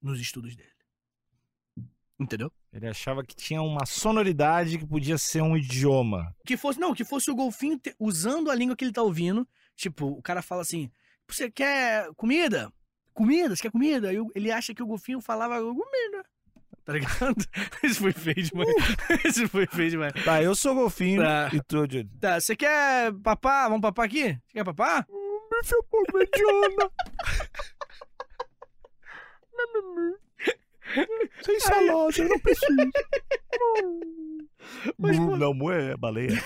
Nos 0.00 0.20
estudos 0.20 0.54
dele. 0.54 0.70
Entendeu? 2.16 2.52
Ele 2.72 2.86
achava 2.86 3.24
que 3.24 3.34
tinha 3.34 3.60
uma 3.60 3.84
sonoridade 3.84 4.78
que 4.78 4.86
podia 4.86 5.18
ser 5.18 5.42
um 5.42 5.56
idioma. 5.56 6.32
Que 6.46 6.56
fosse, 6.56 6.78
não, 6.78 6.94
que 6.94 7.04
fosse 7.04 7.28
o 7.28 7.34
golfinho 7.34 7.76
te- 7.76 7.96
usando 7.98 8.52
a 8.52 8.54
língua 8.54 8.76
que 8.76 8.84
ele 8.84 8.92
tá 8.92 9.02
ouvindo. 9.02 9.44
Tipo, 9.74 10.06
o 10.06 10.22
cara 10.22 10.40
fala 10.40 10.62
assim: 10.62 10.88
Você 11.26 11.50
quer 11.50 12.08
comida? 12.14 12.72
Comida? 13.12 13.56
Você 13.56 13.62
quer 13.62 13.72
comida? 13.72 14.12
O- 14.22 14.30
ele 14.32 14.52
acha 14.52 14.72
que 14.72 14.82
o 14.82 14.86
golfinho 14.86 15.20
falava 15.20 15.60
comida. 15.60 16.24
Tá 16.88 16.94
ligado? 16.94 17.36
Isso 17.84 18.00
foi 18.00 18.12
feio 18.12 18.42
demais. 18.42 18.68
Isso 19.26 19.46
foi 19.50 19.66
feio 19.66 19.90
demais. 19.90 20.10
Tá, 20.24 20.42
eu 20.42 20.54
sou 20.54 20.74
golfinho 20.74 21.20
Tá. 21.22 21.50
e 21.52 21.60
tu 21.60 21.86
de 21.86 22.04
Tá, 22.18 22.40
você 22.40 22.56
quer 22.56 23.12
papar? 23.22 23.68
Vamos 23.68 23.82
papar 23.82 24.06
aqui? 24.06 24.28
Você 24.46 24.54
quer 24.54 24.64
papar? 24.64 25.06
bife 25.06 25.74
parmegiana. 25.90 26.90
Sem 31.44 31.60
salada, 31.60 32.22
eu 32.22 32.28
não 32.30 32.38
preciso. 32.38 32.74
Mas, 34.98 35.18
não, 35.18 35.52
não 35.52 35.70
é 35.70 35.94
baleia. 35.94 36.30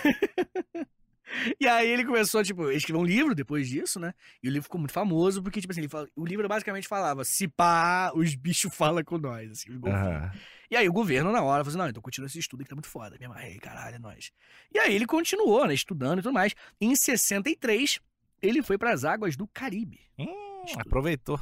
E 1.60 1.66
aí 1.66 1.88
ele 1.88 2.04
começou, 2.04 2.42
tipo, 2.44 2.66
a 2.66 2.74
escrever 2.74 2.98
um 3.00 3.04
livro 3.04 3.34
depois 3.34 3.68
disso, 3.68 3.98
né? 3.98 4.12
E 4.42 4.48
o 4.48 4.50
livro 4.52 4.64
ficou 4.64 4.78
muito 4.78 4.92
famoso, 4.92 5.42
porque, 5.42 5.60
tipo 5.60 5.72
assim, 5.72 5.80
ele 5.80 5.88
fala- 5.88 6.08
o 6.16 6.24
livro 6.24 6.46
basicamente 6.48 6.86
falava, 6.88 7.24
se 7.24 7.48
pá, 7.48 8.12
os 8.14 8.34
bichos 8.34 8.70
falam 8.76 9.02
com 9.04 9.18
nós, 9.18 9.50
assim. 9.50 9.68
Aham. 9.86 10.30
E 10.70 10.76
aí 10.76 10.88
o 10.88 10.92
governo, 10.92 11.30
na 11.32 11.42
hora, 11.42 11.62
falou 11.64 11.68
assim, 11.68 11.78
não, 11.78 11.88
então 11.88 12.02
continua 12.02 12.26
esse 12.26 12.38
estudo 12.38 12.62
que 12.64 12.68
tá 12.70 12.74
muito 12.74 12.88
foda. 12.88 13.16
Me 13.18 13.26
amarrei, 13.26 13.58
caralho, 13.58 13.96
é 13.96 13.98
nóis. 13.98 14.30
E 14.74 14.78
aí 14.78 14.94
ele 14.94 15.06
continuou, 15.06 15.66
né, 15.66 15.74
estudando 15.74 16.18
e 16.20 16.22
tudo 16.22 16.32
mais. 16.32 16.54
Em 16.80 16.94
63, 16.96 18.00
ele 18.40 18.62
foi 18.62 18.78
pras 18.78 19.04
águas 19.04 19.36
do 19.36 19.46
Caribe. 19.48 20.00
Hum, 20.18 20.62
Estudo. 20.64 20.80
aproveitou. 20.80 21.40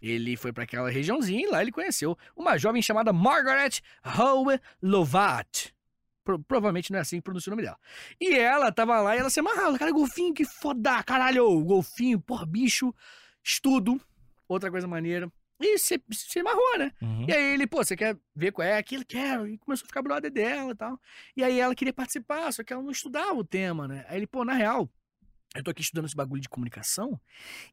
Ele 0.00 0.36
foi 0.36 0.52
pra 0.52 0.64
aquela 0.64 0.90
regiãozinha 0.90 1.46
e 1.46 1.50
lá 1.50 1.62
ele 1.62 1.72
conheceu 1.72 2.16
uma 2.36 2.58
jovem 2.58 2.82
chamada 2.82 3.10
Margaret 3.12 3.80
Howe 4.04 4.60
Lovat. 4.82 5.73
Pro- 6.24 6.42
provavelmente 6.42 6.90
não 6.90 6.98
é 6.98 7.02
assim 7.02 7.16
que 7.16 7.22
pronuncia 7.22 7.50
o 7.50 7.54
nome 7.54 7.62
dela. 7.62 7.78
E 8.20 8.34
ela 8.34 8.72
tava 8.72 9.00
lá 9.00 9.14
e 9.14 9.18
ela 9.18 9.30
se 9.30 9.38
amarrava. 9.40 9.78
Cara, 9.78 9.92
golfinho, 9.92 10.32
que 10.32 10.44
foda, 10.44 11.02
caralho. 11.02 11.62
Golfinho, 11.62 12.18
porra, 12.18 12.46
bicho, 12.46 12.94
estudo. 13.42 14.00
Outra 14.48 14.70
coisa 14.70 14.86
maneira. 14.88 15.30
E 15.60 15.78
se, 15.78 16.02
se 16.10 16.40
amarrou, 16.40 16.78
né? 16.78 16.90
Uhum. 17.00 17.26
E 17.28 17.32
aí 17.32 17.54
ele, 17.54 17.66
pô, 17.66 17.78
você 17.84 17.96
quer 17.96 18.16
ver 18.34 18.50
qual 18.52 18.66
é 18.66 18.76
aquilo? 18.76 19.04
Quero. 19.06 19.46
E 19.46 19.56
começou 19.58 19.84
a 19.84 19.86
ficar 19.88 20.02
brother 20.02 20.30
dela 20.30 20.72
e 20.72 20.74
tal. 20.74 21.00
E 21.36 21.44
aí 21.44 21.60
ela 21.60 21.74
queria 21.74 21.92
participar, 21.92 22.52
só 22.52 22.64
que 22.64 22.72
ela 22.72 22.82
não 22.82 22.90
estudava 22.90 23.34
o 23.34 23.44
tema, 23.44 23.86
né? 23.86 24.04
Aí 24.08 24.16
ele, 24.16 24.26
pô, 24.26 24.44
na 24.44 24.52
real, 24.52 24.90
eu 25.54 25.62
tô 25.62 25.70
aqui 25.70 25.80
estudando 25.82 26.06
esse 26.06 26.16
bagulho 26.16 26.40
de 26.42 26.48
comunicação 26.48 27.18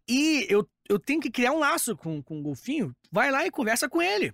e 0.08 0.46
eu, 0.48 0.70
eu 0.88 1.00
tenho 1.00 1.20
que 1.20 1.32
criar 1.32 1.52
um 1.52 1.60
laço 1.60 1.98
com, 1.98 2.22
com 2.22 2.40
o 2.40 2.44
golfinho. 2.44 2.96
Vai 3.12 3.32
lá 3.32 3.46
e 3.46 3.52
conversa 3.52 3.90
com 3.90 4.02
ele. 4.02 4.34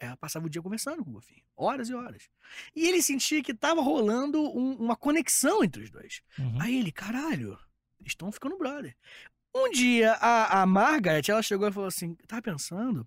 Ela 0.00 0.16
passava 0.16 0.46
o 0.46 0.50
dia 0.50 0.62
conversando 0.62 1.02
com 1.04 1.10
o 1.10 1.14
golfinho, 1.14 1.42
horas 1.56 1.88
e 1.88 1.94
horas. 1.94 2.28
E 2.74 2.86
ele 2.86 3.02
sentia 3.02 3.42
que 3.42 3.52
tava 3.52 3.80
rolando 3.80 4.40
um- 4.40 4.76
uma 4.76 4.94
conexão 4.96 5.64
entre 5.64 5.82
os 5.82 5.90
dois. 5.90 6.22
Uhum. 6.38 6.60
Aí 6.62 6.78
ele, 6.78 6.92
caralho, 6.92 7.58
estão 8.04 8.30
ficando 8.30 8.56
brother. 8.56 8.96
Um 9.54 9.70
dia, 9.70 10.12
a, 10.20 10.62
a 10.62 10.66
Margaret, 10.66 11.22
ela 11.28 11.42
chegou 11.42 11.66
e 11.66 11.72
falou 11.72 11.88
assim, 11.88 12.14
tava 12.28 12.42
pensando, 12.42 13.06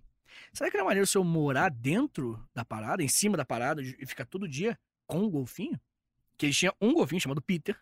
será 0.52 0.70
que 0.70 0.76
não 0.76 0.84
é 0.84 0.88
maneiro 0.88 1.06
se 1.06 1.16
eu 1.16 1.24
morar 1.24 1.70
dentro 1.70 2.38
da 2.54 2.64
parada, 2.64 3.02
em 3.02 3.08
cima 3.08 3.36
da 3.36 3.44
parada, 3.44 3.80
e 3.82 4.06
ficar 4.06 4.26
todo 4.26 4.46
dia 4.48 4.78
com 5.06 5.22
o 5.24 5.30
golfinho? 5.30 5.80
Que 6.36 6.46
eles 6.46 6.56
tinham 6.58 6.74
um 6.80 6.92
golfinho 6.92 7.20
chamado 7.22 7.40
Peter, 7.40 7.78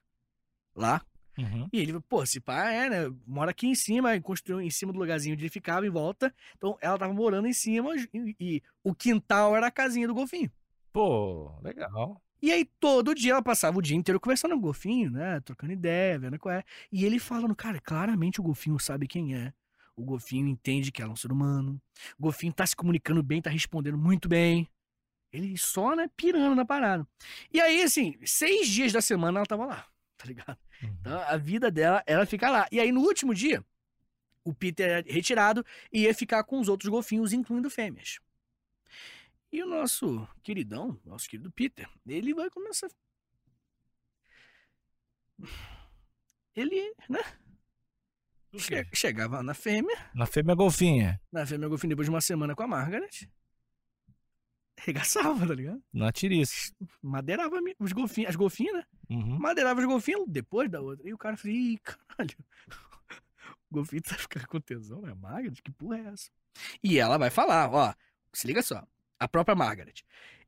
lá. 0.75 1.05
Uhum. 1.39 1.69
E 1.73 1.79
ele, 1.79 1.99
pô, 2.01 2.25
se 2.27 2.41
pá, 2.41 2.71
é, 2.71 2.91
né, 2.91 3.17
mora 3.27 3.51
aqui 3.51 3.67
em 3.67 3.75
cima, 3.75 4.21
construiu 4.21 4.61
em 4.61 4.71
cima 4.71 4.93
do 4.93 4.99
lugarzinho 4.99 5.35
onde 5.35 5.45
ele 5.45 5.51
ficava, 5.51 5.87
em 5.87 5.91
volta. 5.91 6.35
Então, 6.57 6.77
ela 6.81 6.99
tava 6.99 7.13
morando 7.13 7.47
em 7.47 7.53
cima, 7.53 7.95
e, 8.13 8.37
e 8.39 8.63
o 8.85 8.95
quintal 8.95 9.57
era 9.57 9.69
a 9.69 9.71
casinha 9.71 10.07
do 10.07 10.15
golfinho. 10.15 10.51
Pô, 10.93 11.59
legal. 11.63 12.21
E 12.43 12.51
aí, 12.51 12.65
todo 12.79 13.15
dia 13.15 13.33
ela 13.33 13.43
passava 13.43 13.79
o 13.79 13.83
dia 13.83 13.97
inteiro 13.97 14.19
conversando 14.19 14.53
com 14.53 14.59
o 14.59 14.63
golfinho, 14.63 15.11
né? 15.11 15.41
Trocando 15.41 15.73
ideia, 15.73 16.19
vendo 16.19 16.39
qual 16.39 16.55
é. 16.55 16.65
E 16.91 17.05
ele 17.05 17.19
falando, 17.19 17.55
cara, 17.55 17.81
claramente 17.81 18.41
o 18.41 18.43
golfinho 18.43 18.79
sabe 18.79 19.07
quem 19.07 19.35
é. 19.35 19.53
O 19.95 20.03
golfinho 20.03 20.49
entende 20.49 20.91
que 20.91 21.03
ela 21.03 21.11
é 21.11 21.13
um 21.13 21.17
ser 21.17 21.31
humano. 21.31 21.81
O 22.19 22.23
golfinho 22.23 22.53
tá 22.53 22.67
se 22.67 22.75
comunicando 22.75 23.23
bem, 23.23 23.43
tá 23.43 23.51
respondendo 23.51 23.99
muito 23.99 24.29
bem. 24.29 24.67
Ele 25.33 25.57
só, 25.57 25.95
né, 25.95 26.09
pirando 26.17 26.57
na 26.57 26.65
parada. 26.65 27.07
E 27.53 27.61
aí, 27.61 27.83
assim, 27.83 28.19
seis 28.25 28.69
dias 28.69 28.93
da 28.93 29.01
semana 29.01 29.39
ela 29.39 29.47
tava 29.47 29.67
lá, 29.67 29.87
tá 30.17 30.27
ligado? 30.27 30.59
Uhum. 30.83 30.97
Então, 31.01 31.19
a 31.21 31.37
vida 31.37 31.71
dela 31.71 32.03
era 32.07 32.25
ficar 32.27 32.51
lá. 32.51 32.67
E 32.73 32.81
aí, 32.81 32.91
no 32.93 33.01
último 33.01 33.35
dia, 33.35 33.65
o 34.45 34.55
Peter 34.55 34.89
era 34.89 35.13
retirado 35.13 35.65
e 35.93 36.03
ia 36.03 36.15
ficar 36.15 36.43
com 36.45 36.59
os 36.61 36.69
outros 36.69 36.89
golfinhos, 36.91 37.33
incluindo 37.33 37.69
fêmeas. 37.71 38.19
E 39.53 39.63
o 39.63 39.67
nosso 39.67 40.27
queridão, 40.43 40.99
nosso 41.05 41.29
querido 41.29 41.51
Peter, 41.51 41.89
ele 42.07 42.33
vai 42.33 42.49
começar. 42.51 42.89
Ele, 46.55 46.95
né? 47.09 47.21
che- 48.59 48.87
chegava 48.95 49.43
na 49.43 49.55
fêmea, 49.55 50.11
Na 50.15 50.27
fêmea 50.27 50.55
golfinha. 50.55 51.21
na 51.33 51.47
fêmea 51.47 51.69
golfinho, 51.69 51.91
depois 51.91 52.07
de 52.07 52.11
uma 52.11 52.21
semana 52.21 52.55
com 52.55 52.63
a 52.63 52.67
Margaret, 52.69 53.29
regaçava, 54.85 55.47
tá 55.47 55.55
ligado? 55.55 55.83
Na 55.93 56.13
tiriça. 56.13 56.73
Madeirava 57.03 57.57
os 57.79 57.93
golfinhos, 57.93 58.31
as 58.31 58.37
golfinhas, 58.37 58.75
né? 58.75 58.85
Uhum. 59.09 59.39
Madeirava 59.39 59.81
os 59.81 59.87
golfinhos 59.87 60.25
depois 60.29 60.71
da 60.71 60.81
outra. 60.81 61.09
E 61.09 61.13
o 61.13 61.19
cara 61.19 61.37
falou, 61.37 61.57
ih, 61.57 61.79
caralho. 61.79 62.37
O 63.71 63.75
golfinho 63.75 64.03
tá 64.03 64.17
ficando 64.17 64.49
com 64.49 64.61
tesão, 64.61 65.01
né? 65.03 65.15
Margaret, 65.15 65.55
que 65.63 65.71
porra 65.71 65.99
é 65.99 66.07
essa? 66.13 66.29
E 66.83 66.99
ela 66.99 67.17
vai 67.17 67.31
falar, 67.31 67.71
ó, 67.73 67.95
se 68.33 68.45
liga 68.45 68.63
só, 68.63 68.85
a 69.17 69.29
própria 69.29 69.55
Margaret. 69.55 69.95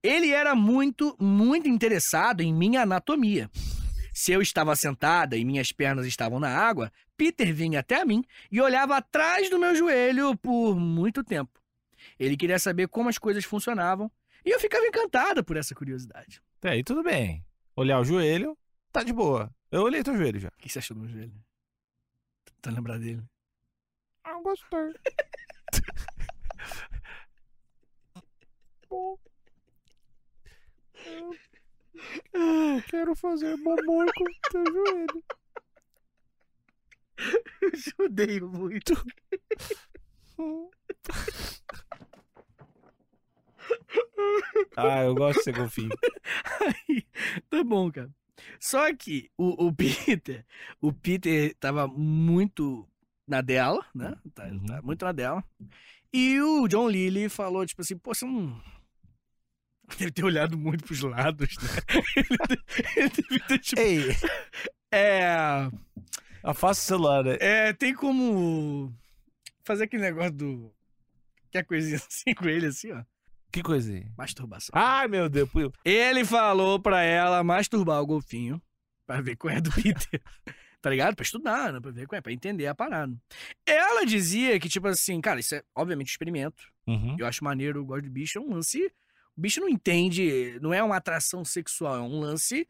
Ele 0.03 0.31
era 0.31 0.57
muito, 0.57 1.17
muito 1.21 1.69
interessado 1.69 2.41
em 2.41 2.53
minha 2.53 2.83
anatomia. 2.83 3.49
Se 4.13 4.33
eu 4.33 4.43
estava 4.43 4.75
sentada 4.75 5.37
e 5.37 5.45
minhas 5.45 5.71
pernas 5.71 6.05
estavam 6.05 6.41
na 6.41 6.49
água, 6.49 6.93
Peter 7.17 7.55
vinha 7.55 7.79
até 7.79 8.05
mim 8.05 8.25
e 8.51 8.61
olhava 8.61 8.97
atrás 8.97 9.49
do 9.49 9.57
meu 9.57 9.77
joelho 9.77 10.37
por 10.37 10.75
muito 10.75 11.23
tempo. 11.23 11.63
Ele 12.19 12.37
queria 12.37 12.59
saber 12.59 12.89
como 12.89 13.09
as 13.09 13.19
coisas 13.19 13.45
funcionavam 13.45 14.11
e 14.45 14.51
eu 14.51 14.61
ficava 14.61 14.87
encantada 14.87 15.43
por 15.43 15.57
essa 15.57 15.75
curiosidade. 15.75 16.43
Até 16.59 16.71
aí 16.71 16.85
tudo 16.85 17.03
bem. 17.03 17.45
Olhar 17.77 18.01
o 18.01 18.05
joelho, 18.05 18.57
tá 18.93 19.03
de 19.03 19.13
boa. 19.13 19.51
Eu 19.71 19.83
olhei 19.83 20.03
teu 20.03 20.17
joelho 20.17 20.41
já. 20.41 20.49
O 20.49 20.59
que 20.59 20.69
você 20.69 20.79
achou 20.79 20.95
do 20.95 21.01
meu 21.01 21.11
joelho? 21.11 21.35
Tá 22.61 22.71
lembrado 22.71 23.01
dele? 23.01 23.23
Ah, 24.25 24.41
gostei. 24.41 24.95
Bom. 28.89 29.19
Eu 32.33 32.83
quero 32.89 33.17
fazer 33.17 33.57
mamor 33.57 34.07
com 34.15 34.25
teu 34.51 34.65
joelho. 34.73 35.25
Eu 37.63 37.71
judei 37.75 38.41
muito. 38.41 38.95
Ah, 44.77 45.03
eu 45.05 45.15
gosto 45.15 45.39
de 45.39 45.45
ser 45.45 45.55
golfinho. 45.57 45.91
Aí, 46.89 47.07
tá 47.51 47.63
bom, 47.65 47.91
cara. 47.91 48.11
Só 48.59 48.93
que 48.95 49.31
o, 49.37 49.67
o 49.67 49.73
Peter, 49.75 50.45
o 50.81 50.93
Peter 50.93 51.55
tava 51.61 51.87
muito 51.87 52.89
na 53.27 53.41
dela, 53.41 53.85
né? 53.95 54.15
Tá, 54.35 54.47
Uhum. 54.47 54.67
tá 54.67 54.83
muito 54.83 55.05
na 55.05 55.13
dela. 55.13 55.45
E 56.13 56.41
o 56.41 56.67
John 56.69 56.89
Lilly 56.89 57.29
falou, 57.29 57.65
tipo 57.67 57.83
assim, 57.83 57.97
pô, 57.97 58.15
você 58.15 58.25
não. 58.27 58.61
Deve 59.99 60.11
ter 60.13 60.25
olhado 60.25 60.57
muito 60.57 60.85
pros 60.85 61.01
lados, 61.03 61.55
né? 61.59 61.69
Ele 62.97 63.09
deve 63.11 63.41
ter, 63.47 63.59
tipo. 63.59 63.81
Ei, 63.81 64.05
É. 64.91 65.69
afasta 66.43 66.83
o 66.83 66.87
celular, 66.87 67.25
né? 67.25 67.37
É, 67.41 67.73
tem 67.73 67.95
como 67.95 68.93
fazer 69.65 69.85
aquele 69.85 70.03
negócio 70.03 70.33
do. 70.33 70.75
Que 71.51 71.59
a 71.59 71.65
coisinha 71.65 71.97
assim 71.99 72.35
com 72.35 72.49
ele, 72.49 72.67
assim, 72.67 72.93
ó. 72.93 73.03
Que 73.53 73.63
coisa 73.63 73.93
aí? 73.93 74.07
Masturbação. 74.17 74.71
Ai, 74.73 75.07
meu 75.07 75.29
Deus. 75.29 75.51
Ele 75.85 76.25
falou 76.25 76.81
pra 76.81 77.03
ela 77.03 77.45
masturbar 77.45 78.01
o 78.01 78.07
golfinho 78.07 78.61
pra 79.07 79.21
ver 79.21 79.37
qual 79.37 79.53
é 79.53 79.61
do 79.61 79.71
Peter. 79.71 80.23
tá 80.81 80.89
ligado? 80.89 81.15
Pra 81.15 81.23
estudar, 81.23 81.71
né? 81.71 81.79
Pra 81.79 81.91
ver 81.91 82.07
qual 82.07 82.17
é, 82.17 82.23
pra 82.23 82.33
entender 82.33 82.67
a 82.67 82.75
parada. 82.75 83.15
Ela 83.67 84.07
dizia 84.07 84.59
que, 84.59 84.71
tipo 84.71 84.89
assim, 84.89 85.21
cara, 85.21 85.39
isso 85.39 85.55
é 85.55 85.63
obviamente 85.75 86.09
um 86.09 86.13
experimento. 86.13 86.65
Uhum. 86.87 87.17
Eu 87.19 87.27
acho 87.27 87.45
maneiro, 87.45 87.81
eu 87.81 87.85
gosto 87.85 88.05
de 88.05 88.11
bicho. 88.11 88.39
É 88.39 88.41
um 88.41 88.55
lance. 88.55 88.91
O 89.37 89.41
bicho 89.41 89.61
não 89.61 89.69
entende, 89.69 90.59
não 90.63 90.73
é 90.73 90.83
uma 90.83 90.97
atração 90.97 91.45
sexual, 91.45 91.97
é 91.97 92.01
um 92.01 92.21
lance 92.21 92.67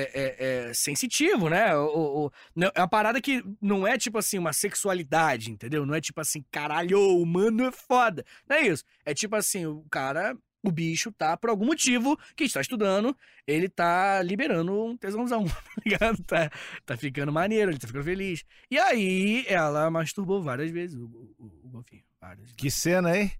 é, 0.00 0.10
é, 0.14 0.68
é 0.70 0.74
sensitivo, 0.74 1.48
né? 1.48 1.74
O, 1.76 2.26
o- 2.26 2.30
não- 2.54 2.70
é 2.74 2.80
uma 2.80 2.88
parada 2.88 3.20
que 3.20 3.42
não 3.60 3.86
é 3.86 3.96
tipo 3.98 4.18
assim, 4.18 4.38
uma 4.38 4.52
sexualidade, 4.52 5.50
entendeu? 5.50 5.84
Não 5.86 5.94
é 5.94 6.00
tipo 6.00 6.20
assim, 6.20 6.44
caralho, 6.50 6.98
o 6.98 7.22
humano 7.22 7.64
é 7.66 7.72
foda. 7.72 8.24
Não 8.48 8.56
é 8.56 8.66
isso. 8.68 8.84
É 9.04 9.14
tipo 9.14 9.36
assim, 9.36 9.66
o 9.66 9.84
cara, 9.90 10.36
o 10.62 10.70
bicho 10.72 11.12
tá, 11.12 11.36
por 11.36 11.50
algum 11.50 11.66
motivo, 11.66 12.18
que 12.36 12.44
está 12.44 12.60
estudando, 12.60 13.16
ele 13.46 13.68
tá 13.68 14.20
liberando 14.22 14.72
um 14.86 14.96
tesãozão, 14.96 15.44
tá 15.46 15.82
ligado? 15.84 16.22
Tá, 16.24 16.50
tá 16.84 16.96
ficando 16.96 17.32
maneiro, 17.32 17.70
ele 17.70 17.78
tá 17.78 17.86
ficando 17.86 18.04
feliz. 18.04 18.44
E 18.70 18.78
aí, 18.78 19.44
ela 19.48 19.90
masturbou 19.90 20.42
várias 20.42 20.70
vezes 20.70 20.96
o, 20.98 21.04
o, 21.38 21.46
o 21.64 21.68
golfinho. 21.68 22.02
Várias 22.20 22.50
Que 22.52 22.70
cena, 22.70 23.16
hein? 23.16 23.30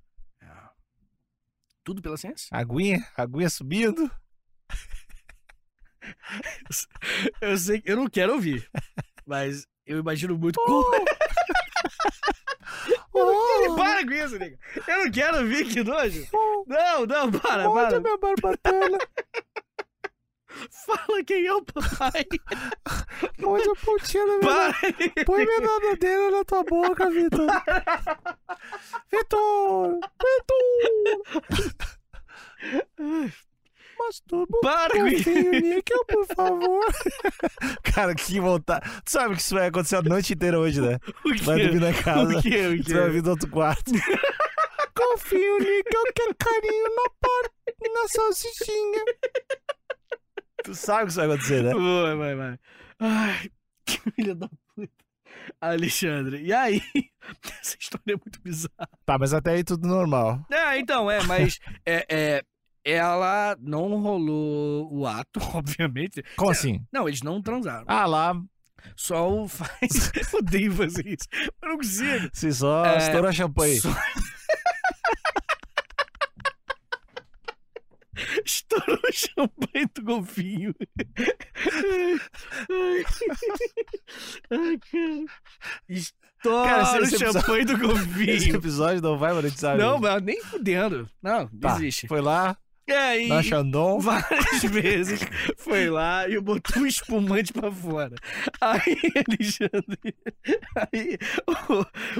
é. 0.41 0.47
Tudo 1.83 2.03
pela 2.03 2.17
ciência? 2.17 2.49
Aguinha, 2.51 3.05
aguinha 3.17 3.49
subindo. 3.51 4.11
Eu 7.41 7.57
sei 7.57 7.81
que 7.81 7.91
eu 7.91 7.97
não 7.97 8.09
quero 8.09 8.35
ouvir, 8.35 8.69
mas 9.25 9.67
eu 9.87 9.99
imagino 9.99 10.37
muito 10.37 10.61
como. 10.61 10.85
Oh, 13.19 13.75
Para 13.77 14.05
com 14.05 14.13
isso, 14.13 14.39
nega. 14.39 14.59
Eu 14.87 15.05
não 15.05 15.11
quero 15.11 15.39
ouvir, 15.39 15.67
que 15.67 15.83
nojo. 15.83 16.27
Não, 16.67 17.07
não, 17.07 17.33
para, 17.33 17.71
para. 17.71 18.01
minha 18.01 18.19
barbatana. 18.19 18.99
Fala 20.71 21.25
quem 21.25 21.47
é 21.47 21.55
o 21.55 21.63
papai. 21.63 22.27
Onde 23.43 23.71
a 23.71 23.75
pontinha 23.75 24.27
da 24.27 24.39
minha... 24.39 24.55
Para. 24.55 25.25
Põe 25.25 25.47
minha 25.47 25.61
nadadeira 25.61 26.31
na 26.31 26.45
tua 26.45 26.63
boca, 26.65 27.11
Vitor. 27.11 27.47
Vitor! 29.11 30.01
Vitor! 32.99 33.33
Masturba 33.99 34.59
Para 34.63 34.91
com 34.95 35.07
isso. 35.07 35.31
níquel, 35.31 36.05
por 36.07 36.27
favor. 36.27 36.85
Cara, 37.95 38.15
que 38.15 38.39
vontade. 38.41 38.89
Tu 39.05 39.11
sabe 39.11 39.35
que 39.35 39.41
isso 39.41 39.55
vai 39.55 39.69
acontecer 39.69 39.97
a 39.97 40.03
noite 40.03 40.33
inteira 40.35 40.59
hoje, 40.59 40.81
né? 40.81 40.99
O 41.25 41.45
Vai 41.45 41.59
dormir 41.59 41.71
quê? 41.73 41.79
na 41.79 42.03
casa. 42.03 42.39
O 42.39 42.43
quê? 42.43 42.67
O 42.67 42.85
Tu 42.85 42.95
vai 42.95 43.05
quê? 43.05 43.11
vir 43.11 43.23
do 43.23 43.31
outro 43.31 43.49
quarto. 43.51 43.91
golfinho 44.97 45.59
níquel 45.59 46.03
quer 46.15 46.35
carinho 46.37 46.85
na 46.95 47.11
parte, 47.21 47.93
na 47.93 48.09
salsichinha. 48.09 49.05
Tu 50.65 50.75
sabe 50.75 51.05
que 51.05 51.11
isso 51.11 51.21
vai 51.21 51.27
acontecer, 51.27 51.63
né? 51.63 51.73
Vai, 51.75 52.17
vai, 52.17 52.35
vai. 52.35 52.59
Ai, 52.99 53.51
que 53.85 54.01
filha 54.13 54.35
da 54.35 54.49
puta. 54.75 54.91
Alexandre, 55.61 56.43
e 56.43 56.53
aí? 56.53 56.83
Essa 57.61 57.77
história 57.79 58.15
é 58.15 58.17
muito 58.17 58.41
bizarra. 58.43 58.89
Tá, 59.05 59.19
mas 59.19 59.33
até 59.35 59.53
aí 59.53 59.65
tudo 59.65 59.87
normal. 59.87 60.45
É, 60.51 60.79
então, 60.79 61.11
é, 61.11 61.23
mas 61.25 61.59
é, 61.85 62.07
é, 62.09 62.43
ela 62.89 63.57
não 63.61 64.01
rolou 64.01 64.89
o 64.93 65.07
ato, 65.07 65.41
obviamente. 65.55 66.23
Como 66.37 66.51
assim? 66.51 66.81
Não, 66.93 67.09
eles 67.09 67.21
não 67.23 67.43
transaram. 67.43 67.85
Ah, 67.89 68.07
lá, 68.07 68.41
Só 68.97 69.29
o 69.29 69.49
faz. 69.49 70.13
Eu 70.33 70.39
odeio 70.39 70.73
fazer 70.73 71.07
isso. 71.07 71.27
Eu 71.63 71.69
não 71.71 71.77
consigo. 71.79 72.31
se 72.33 72.53
só 72.53 72.85
É, 72.87 72.99
estoura 72.99 73.33
champanhe. 73.33 73.81
Só... 73.81 73.91
Estourou 78.47 78.99
o 79.07 79.13
champanhe 79.13 79.87
do 79.95 80.03
golfinho. 80.03 80.75
Ai, 82.71 83.05
Ai, 84.51 84.79
cara. 84.79 85.25
Estoura 85.89 86.69
Cara, 86.69 86.83
esse- 86.83 86.99
o 86.99 87.03
esse 87.03 87.15
episódio- 87.17 87.41
champanhe 87.41 87.65
do 87.67 87.73
Esse 87.73 87.83
golfinho. 87.87 88.57
episódio 88.57 89.03
não 89.03 89.19
vai 89.19 89.33
monetizar. 89.35 89.77
Não, 89.77 89.99
mesmo. 89.99 90.15
mas 90.15 90.23
nem 90.23 90.41
fudendo. 90.43 91.11
Não, 91.23 91.47
Tá, 91.49 91.75
existe. 91.77 92.07
Foi 92.09 92.23
lá, 92.23 92.57
E 92.89 92.93
aí, 92.93 93.29
na 93.29 93.43
Xandon. 93.43 93.99
várias 94.01 94.63
vezes 94.63 95.21
foi 95.57 95.91
lá 95.91 96.29
e 96.29 96.39
botou 96.41 96.83
um 96.83 96.87
espumante 96.87 97.53
pra 97.53 97.71
fora. 97.71 98.15
Aí, 98.61 98.97
Alexandre, 99.29 100.15
aí, 100.77 101.19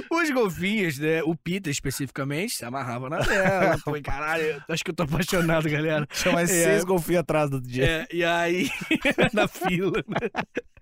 o- 0.09 0.15
os 0.17 0.29
golfinhos, 0.31 0.99
né, 0.99 1.23
o 1.23 1.35
Peter 1.35 1.71
especificamente, 1.71 2.53
se 2.53 2.65
amarrava 2.65 3.09
na 3.09 3.19
dela. 3.19 3.77
Foi, 3.83 4.01
caralho, 4.01 4.61
acho 4.67 4.83
que 4.83 4.91
eu 4.91 4.95
tô 4.95 5.03
apaixonado, 5.03 5.69
galera. 5.69 6.05
Tinha 6.11 6.33
mais 6.33 6.49
É. 6.51 6.63
seis 6.65 6.83
golfinhos 6.83 7.21
atrás 7.21 7.49
do 7.49 7.61
dia. 7.61 7.85
É, 7.85 8.07
e 8.15 8.23
aí, 8.25 8.69
na 9.33 9.47
fila, 9.47 10.03
né? 10.07 10.29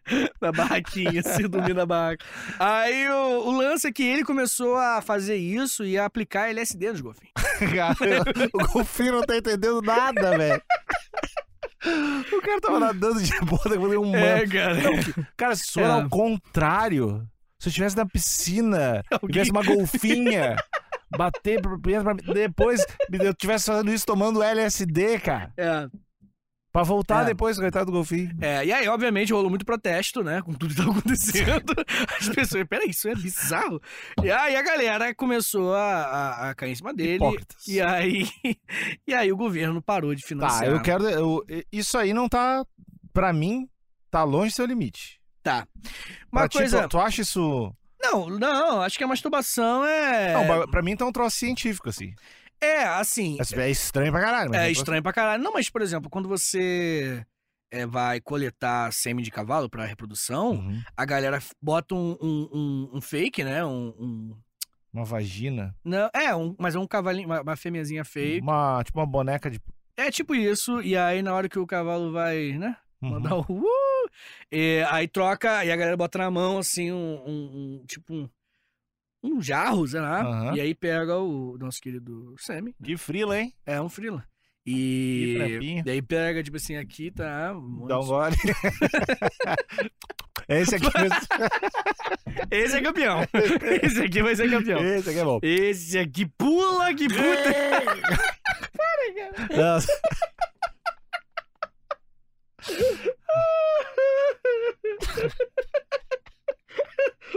Na 0.42 0.52
barraquinha, 0.52 1.20
assim, 1.22 1.48
dormindo 1.48 1.76
na 1.76 1.86
barraca. 1.86 2.24
Aí 2.60 3.10
o, 3.10 3.48
o 3.48 3.52
lance 3.58 3.88
é 3.88 3.92
que 3.92 4.04
ele 4.04 4.24
começou 4.24 4.76
a 4.78 5.02
fazer 5.02 5.36
isso 5.36 5.84
e 5.84 5.98
a 5.98 6.06
aplicar 6.06 6.50
LSD 6.50 6.92
nos 6.92 7.02
golfinhos. 7.02 7.34
O 8.54 8.68
golfinho 8.74 9.14
não 9.14 9.22
tá 9.22 9.38
entendendo 9.38 9.82
nada, 9.82 10.38
velho. 10.38 10.62
O 12.34 12.42
cara 12.42 12.62
tava 12.62 12.80
nadando 12.80 13.22
de 13.22 13.32
boa, 13.42 13.62
depois 13.70 13.98
um 13.98 14.16
É, 14.16 14.46
cara. 14.48 14.76
Cara, 15.38 15.56
se 15.56 15.64
isso 15.64 15.80
É. 15.80 15.84
ao 15.86 16.10
contrário, 16.10 17.28
se 17.60 17.68
eu 17.68 17.70
estivesse 17.70 17.96
na 17.96 18.06
piscina 18.06 19.04
Alguém- 19.12 19.30
tivesse 19.32 19.52
uma 19.52 19.64
golfinha, 19.64 20.56
bater 21.16 21.62
pra- 21.62 21.78
pra- 21.78 22.34
depois 22.34 22.84
eu 23.12 23.34
tivesse 23.36 23.68
fazendo 23.68 23.94
isso 23.94 24.06
tomando 24.06 24.42
LSD, 24.42 25.20
cara. 25.20 25.54
É, 25.58 25.88
Pra 26.76 26.84
voltar 26.84 27.22
É. 27.22 27.26
depois, 27.28 27.58
coitado 27.58 27.86
do 27.86 27.94
golfinho. 27.94 28.32
É, 28.42 28.66
e 28.66 28.74
aí, 28.74 28.86
obviamente, 28.90 29.32
rolou 29.32 29.50
muito 29.50 29.64
protesto, 29.66 30.22
né? 30.22 30.42
Com 30.42 30.52
tudo 30.54 30.76
que 30.76 30.82
tá 30.84 30.90
acontecendo. 30.92 31.74
As 32.20 32.28
pessoas, 32.28 32.68
peraí, 32.68 32.90
isso 32.90 33.08
é 33.08 33.16
bizarro. 33.16 33.82
E 34.22 34.30
aí 34.30 34.58
a 34.58 34.62
galera 34.62 35.16
começou 35.16 35.74
a, 35.74 35.80
a, 36.04 36.50
a 36.50 36.54
cair 36.54 36.72
em 36.72 36.76
cima 36.76 36.94
dele. 36.94 37.16
Hipócritas. 37.16 37.66
E 37.66 37.80
aí, 37.80 38.28
e 39.08 39.14
aí 39.14 39.32
o 39.32 39.38
governo 39.38 39.82
parou 39.82 40.14
de 40.14 40.22
financiar. 40.28 40.66
Tá, 40.66 40.68
eu 40.68 40.82
quero. 40.82 41.08
eu- 41.08 41.46
isso 41.72 41.98
aí 41.98 42.14
não 42.14 42.28
tá. 42.28 42.66
Pra 43.14 43.32
mim, 43.32 43.70
tá 44.12 44.26
longe 44.26 44.52
do 44.52 44.56
seu 44.58 44.66
limite. 44.66 45.22
Tá. 45.42 45.66
Uma 46.30 46.42
Pra 46.42 46.60
coisa. 46.60 46.82
tu, 46.82 46.90
tu 46.90 47.00
acha 47.00 47.22
isso. 47.22 47.74
Não, 48.04 48.30
não, 48.30 48.82
acho 48.82 48.98
que 48.98 49.04
a 49.06 49.08
masturbação 49.08 49.86
é. 49.86 50.34
Não, 50.34 50.68
pra 50.68 50.82
mim 50.82 50.98
tá 50.98 51.06
um 51.06 51.12
troço 51.14 51.38
científico, 51.38 51.88
assim. 51.88 52.14
É, 52.62 52.84
assim. 52.84 53.38
É 53.58 53.70
estranho 53.70 54.12
pra 54.12 54.22
caralho, 54.22 54.50
mas 54.50 54.60
É 54.60 54.66
troço- 54.66 54.82
estranho 54.82 55.04
pra 55.04 55.14
caralho. 55.14 55.44
Não, 55.44 55.54
mas, 55.54 55.70
por 55.70 55.82
exemplo, 55.82 56.10
quando 56.10 56.28
você 56.28 57.26
é, 57.72 57.86
vai 57.86 58.20
coletar 58.22 58.92
sêmen 58.94 59.24
de 59.24 59.32
cavalo 59.32 59.70
pra 59.70 59.86
reprodução, 59.86 60.52
Uhum. 60.52 60.82
a 60.96 61.06
galera 61.06 61.40
bota 61.62 61.94
um, 61.96 62.18
um, 62.22 62.50
um- 62.54 62.98
um 62.98 63.02
fake, 63.02 63.44
né? 63.44 63.64
Um, 63.66 63.88
um- 64.00 64.38
Uma 64.94 65.04
vagina. 65.04 65.76
Não, 65.84 66.10
é, 66.14 66.34
um, 66.34 66.56
mas 66.58 66.74
é 66.76 66.80
um 66.80 66.88
cavalinho, 66.88 67.28
uma, 67.28 67.42
uma 67.42 67.56
fêmeazinha 67.58 68.06
fake. 68.06 68.42
Uma, 68.42 68.82
tipo 68.84 68.98
uma 69.00 69.06
boneca 69.06 69.52
de. 69.52 69.60
É 69.98 70.10
tipo 70.10 70.34
isso, 70.34 70.82
e 70.82 70.96
aí 70.96 71.22
na 71.22 71.34
hora 71.34 71.50
que 71.50 71.60
o 71.60 71.68
cavalo 71.68 72.12
vai, 72.14 72.54
né? 72.54 72.78
Uhum. 73.02 73.10
Mandar 73.12 73.36
o. 73.36 73.42
Uh, 73.42 74.10
é, 74.50 74.86
aí 74.90 75.08
troca, 75.08 75.66
e 75.66 75.72
a 75.72 75.76
galera 75.76 75.98
bota 75.98 76.18
na 76.18 76.32
mão, 76.32 76.60
assim, 76.60 76.92
um. 76.94 76.96
um- 77.26 77.80
um- 77.82 77.86
tipo 77.86 78.14
um. 78.14 78.30
Um 79.26 79.42
jarro, 79.42 79.88
sei 79.88 80.00
lá. 80.00 80.22
Aham. 80.22 80.56
E 80.56 80.62
aí 80.62 80.76
pega 80.76 81.18
o 81.18 81.58
nosso 81.58 81.82
querido 81.82 82.36
Sammy. 82.38 82.76
Que 82.84 82.96
frila, 82.96 83.40
hein? 83.40 83.52
É 83.66 83.82
um 83.82 83.90
frila. 83.90 84.24
E. 84.66 85.82
Daí 85.86 86.02
pega, 86.02 86.42
tipo 86.42 86.58
assim, 86.58 86.76
aqui 86.76 87.12
tá. 87.12 87.54
um 87.54 87.86
Dá 87.88 88.00
um 88.00 88.06
gole. 88.06 88.36
Esse 90.50 90.76
aqui. 90.76 90.88
Esse 92.52 92.78
é 92.78 92.82
campeão. 92.82 93.22
Esse 93.82 94.04
aqui 94.04 94.22
vai 94.22 94.36
ser 94.36 94.50
campeão. 94.50 94.84
Esse 94.84 95.10
aqui 95.10 95.20
é 95.20 95.24
bom. 95.24 95.40
Esse 95.42 95.98
aqui 95.98 96.26
pula 96.26 96.94
que 96.94 97.08
puta. 97.08 97.56
Nossa. 99.56 99.88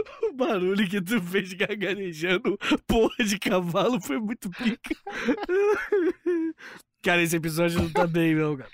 O 0.23 0.33
barulho 0.33 0.87
que 0.87 1.01
tu 1.01 1.21
fez 1.21 1.53
gargarejando 1.53 2.57
porra 2.87 3.23
de 3.23 3.39
cavalo 3.39 3.99
foi 4.01 4.19
muito 4.19 4.49
pica. 4.49 4.95
Cara, 7.01 7.21
esse 7.21 7.35
episódio 7.35 7.81
não 7.81 7.89
tá 7.89 8.05
bem, 8.05 8.35
não, 8.35 8.57
cara. 8.57 8.69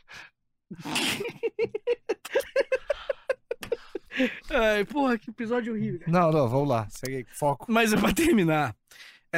Ai, 4.49 4.85
porra, 4.85 5.17
que 5.19 5.29
episódio 5.29 5.73
horrível. 5.73 5.99
cara. 5.99 6.11
Não, 6.11 6.31
não, 6.31 6.49
vamos 6.49 6.69
lá. 6.69 6.87
Segue 6.89 7.17
aí, 7.17 7.25
foco. 7.29 7.65
Mas 7.69 7.93
é 7.93 7.97
pra 7.97 8.13
terminar. 8.13 8.75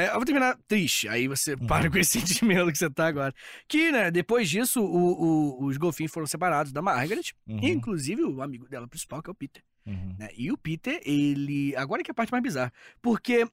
É, 0.04 0.08
eu 0.10 0.14
vou 0.14 0.24
terminar 0.24 0.56
triste. 0.66 1.08
Aí 1.08 1.26
você 1.28 1.54
Uhum. 1.54 1.66
para 1.66 1.90
com 1.90 1.98
esse 1.98 2.20
sentimento 2.66 2.70
que 2.72 2.78
você 2.78 2.88
tá 2.90 3.06
agora. 3.06 3.34
Que, 3.68 3.90
né, 3.92 4.10
depois 4.10 4.48
disso, 4.48 4.80
o- 4.82 5.60
o- 5.60 5.64
os 5.66 5.76
golfinhos 5.76 6.12
foram 6.12 6.26
separados 6.26 6.72
da 6.72 6.80
Margaret. 6.82 7.32
Uhum, 7.46 7.58
Inclusive 7.62 8.22
o 8.22 8.42
amigo 8.42 8.68
dela 8.68 8.86
principal, 8.88 9.22
que 9.22 9.30
é 9.30 9.32
o 9.32 9.34
Peter. 9.34 9.62
uhum. 9.86 10.16
né? 10.18 10.28
E 10.36 10.50
o 10.52 10.56
Peter, 10.58 11.00
ele. 11.04 11.74
Agora 11.76 12.02
que 12.02 12.10
é 12.10 12.12
a 12.12 12.14
parte 12.14 12.30
mais 12.30 12.42
bizarra. 12.42 12.72
Porque 13.02 13.46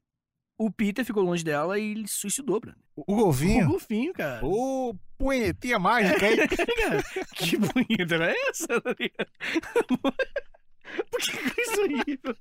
o 0.58 0.72
Peter 0.72 1.04
ficou 1.04 1.24
longe 1.24 1.44
dela 1.44 1.78
e 1.80 1.92
ele 1.92 2.08
suicidou, 2.08 2.60
Bruno. 2.60 2.78
O 2.96 3.04
O 3.08 3.16
golfinho. 3.26 3.68
golfinho, 3.68 4.14
cara. 4.14 4.46
Ô, 4.46 4.96
punhetinha 5.18 5.78
mágica, 5.80 6.26
hein? 6.30 6.38
Que 7.36 7.58
bonita 7.58 8.16
era 8.16 8.34
essa, 8.50 8.80
tá? 8.82 8.96
Por 11.12 11.20
que 11.20 11.56
coisa 11.56 11.82
horrível? 11.82 12.36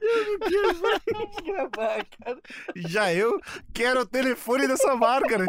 Eu 0.00 0.32
não 0.32 0.38
quero 0.38 1.12
mais 1.12 1.36
gravar, 1.44 2.04
cara. 2.04 2.40
Já 2.76 3.12
eu 3.12 3.40
quero 3.72 4.00
o 4.00 4.06
telefone 4.06 4.66
dessa 4.66 4.94
marca, 4.96 5.38
né? 5.38 5.46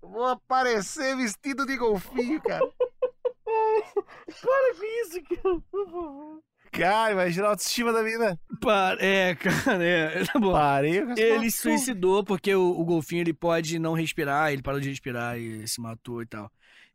Vou 0.00 0.24
aparecer 0.24 1.16
vestido 1.16 1.64
de 1.64 1.76
golfinho, 1.76 2.40
cara. 2.42 2.66
Para 3.44 4.74
com 4.74 4.84
isso, 4.84 5.22
cara, 5.22 5.60
por 5.70 5.86
favor. 5.86 6.42
Cara, 6.72 7.12
imagina 7.12 7.46
a 7.46 7.50
autoestima 7.50 7.92
da 7.92 8.02
mina. 8.02 8.38
Para, 8.60 8.96
é, 9.04 9.34
cara, 9.34 9.84
é. 9.84 10.24
Tá 10.32 10.38
bom. 10.38 10.52
Parei 10.52 11.02
com 11.04 11.12
Ele 11.18 11.50
se 11.50 11.58
suicidou 11.58 12.24
porque 12.24 12.54
o, 12.54 12.70
o 12.70 12.84
golfinho 12.84 13.20
ele 13.20 13.34
pode 13.34 13.78
não 13.78 13.92
respirar, 13.92 14.52
ele 14.52 14.62
parou 14.62 14.80
de 14.80 14.88
respirar 14.88 15.38
e 15.38 15.66
se 15.68 15.80
matou 15.80 16.22
e 16.22 16.26
tal. 16.26 16.50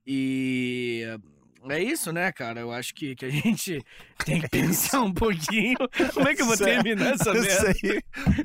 E 0.06 1.04
é 1.70 1.84
isso, 1.84 2.12
né, 2.14 2.32
cara? 2.32 2.62
Eu 2.62 2.72
acho 2.72 2.96
que, 2.96 3.14
que 3.16 3.26
a 3.26 3.30
gente 3.30 3.84
tem 4.26 4.42
que 4.42 4.48
pensar 4.50 5.02
um 5.02 5.14
pouquinho. 5.14 5.76
Como 6.14 6.28
é 6.28 6.34
que 6.34 6.42
eu 6.42 6.46
vou 6.46 6.56
Sério? 6.58 6.82
terminar 6.82 7.14
essa 7.14 7.34
merda? 7.34 7.72
Isso 7.72 7.86
aí, 7.86 8.02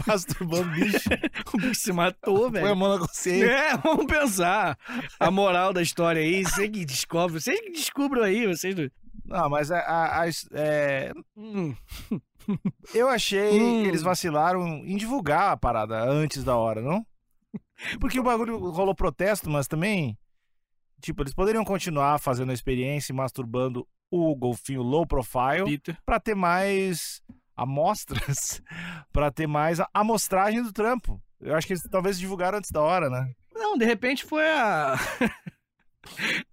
masturbando 0.07 0.69
bicho. 0.71 1.09
O 1.55 1.57
bicho 1.59 1.75
se 1.81 1.93
matou, 1.93 2.51
Põe 2.51 2.61
a 2.61 2.65
velho. 2.65 2.77
mão 2.77 2.93
na 2.95 2.99
consciência. 3.07 3.47
É, 3.51 3.77
vamos 3.77 4.07
pensar. 4.07 4.77
A 5.21 5.31
moral 5.31 5.73
da 5.73 5.81
história 5.83 6.21
aí, 6.21 6.43
você 6.43 6.69
que 6.69 6.85
descobre, 6.85 7.41
vocês 7.41 7.61
que 7.61 7.71
descubram 7.71 8.23
aí, 8.23 8.47
vocês. 8.47 8.75
não- 8.75 8.91
Não, 9.33 9.49
mas 9.49 9.71
a, 9.71 9.79
a- 9.79 10.23
a- 10.25 10.29
é, 10.53 11.13
Hum, 11.37 11.75
eu 12.95 13.09
achei 13.09 13.61
Hum. 13.61 13.83
que 13.83 13.89
eles 13.89 14.03
vacilaram 14.03 14.67
em 14.85 14.97
divulgar 14.97 15.53
a 15.53 15.57
parada 15.57 15.99
antes 16.05 16.45
da 16.45 16.55
hora, 16.57 16.83
não? 16.83 17.05
Porque 17.99 18.21
o 18.21 18.23
bagulho 18.23 18.59
rolou 18.71 18.95
protesto, 18.95 19.49
mas 19.49 19.67
também, 19.67 20.17
tipo, 21.01 21.23
eles 21.23 21.35
poderiam 21.35 21.65
continuar 21.65 22.19
fazendo 22.21 22.51
a 22.51 22.55
experiência 22.55 23.13
e 23.13 23.17
masturbando 23.17 23.89
o 24.11 24.37
golfinho 24.37 24.83
low 24.83 25.07
profile 25.07 25.81
pra 26.05 26.21
ter 26.21 26.35
mais 26.35 27.23
amostras, 27.57 28.61
pra 29.13 29.31
ter 29.31 29.47
mais 29.47 29.81
a 29.81 29.89
amostragem 29.95 30.63
do 30.63 30.73
trampo. 30.73 31.21
Eu 31.41 31.57
acho 31.57 31.67
que 31.67 31.73
eles 31.73 31.83
talvez 31.91 32.19
divulgaram 32.19 32.59
antes 32.59 32.71
da 32.71 32.81
hora, 32.83 33.09
né? 33.09 33.33
Não, 33.55 33.77
de 33.79 33.85
repente 33.87 34.25
foi 34.25 34.47
a. 34.49 34.95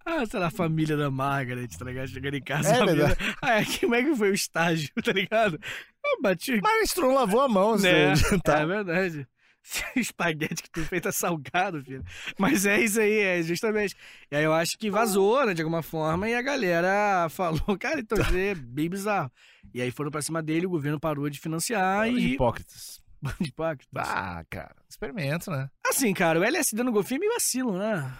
Ah, 0.04 0.24
sei 0.26 0.40
lá, 0.40 0.46
a 0.46 0.50
família 0.50 0.96
da 0.96 1.10
Margaret, 1.10 1.66
tá 1.68 1.84
ligado? 1.84 2.08
Chegando 2.08 2.34
em 2.36 2.42
casa. 2.42 2.68
É 2.70 2.78
família- 2.78 3.06
verdade. 3.08 3.36
Ah, 3.42 3.60
é, 3.60 3.64
como 3.80 3.94
é 3.94 4.02
que 4.02 4.14
foi 4.16 4.30
o 4.30 4.34
estágio, 4.34 4.88
tá 5.04 5.12
ligado? 5.12 5.58
Eu 6.04 6.22
bati. 6.22 6.60
Mas 6.62 6.80
o 6.80 6.84
Stron 6.84 7.14
lavou 7.14 7.40
a 7.40 7.48
mão, 7.48 7.76
Né? 7.76 8.08
né? 8.08 8.14
É 8.46 8.66
verdade. 8.66 9.26
Espaguete 9.94 10.62
que 10.62 10.70
tu 10.70 10.82
fez 10.86 11.02
tá 11.02 11.12
salgado, 11.12 11.82
filho. 11.84 12.02
Mas 12.38 12.64
é 12.64 12.80
isso 12.80 12.98
aí, 13.00 13.18
é 13.18 13.42
justamente. 13.42 13.94
E 14.30 14.36
aí 14.36 14.42
eu 14.44 14.54
acho 14.54 14.78
que 14.78 14.90
vazou, 14.90 15.44
né, 15.44 15.52
de 15.52 15.60
alguma 15.60 15.82
forma, 15.82 16.28
e 16.28 16.34
a 16.34 16.40
galera 16.42 17.28
falou, 17.28 17.76
cara, 17.78 18.00
então 18.00 18.16
é 18.34 18.54
bem 18.54 18.88
bizarro. 18.88 19.30
E 19.74 19.82
aí 19.82 19.90
foram 19.90 20.10
pra 20.10 20.22
cima 20.22 20.42
dele, 20.42 20.66
o 20.66 20.70
governo 20.70 20.98
parou 20.98 21.28
de 21.28 21.38
financiar 21.38 22.08
e. 22.08 22.32
Hipócritas. 22.34 23.00
de 23.38 23.52
pacto. 23.52 23.86
Ah, 23.96 24.42
cara, 24.48 24.74
experimento, 24.88 25.50
né? 25.50 25.68
Assim, 25.86 26.14
cara, 26.14 26.40
o 26.40 26.44
LSD 26.44 26.82
no 26.82 26.90
golfinho 26.90 27.18
é 27.18 27.20
meio 27.20 27.32
vacilo, 27.34 27.76
né? 27.78 28.10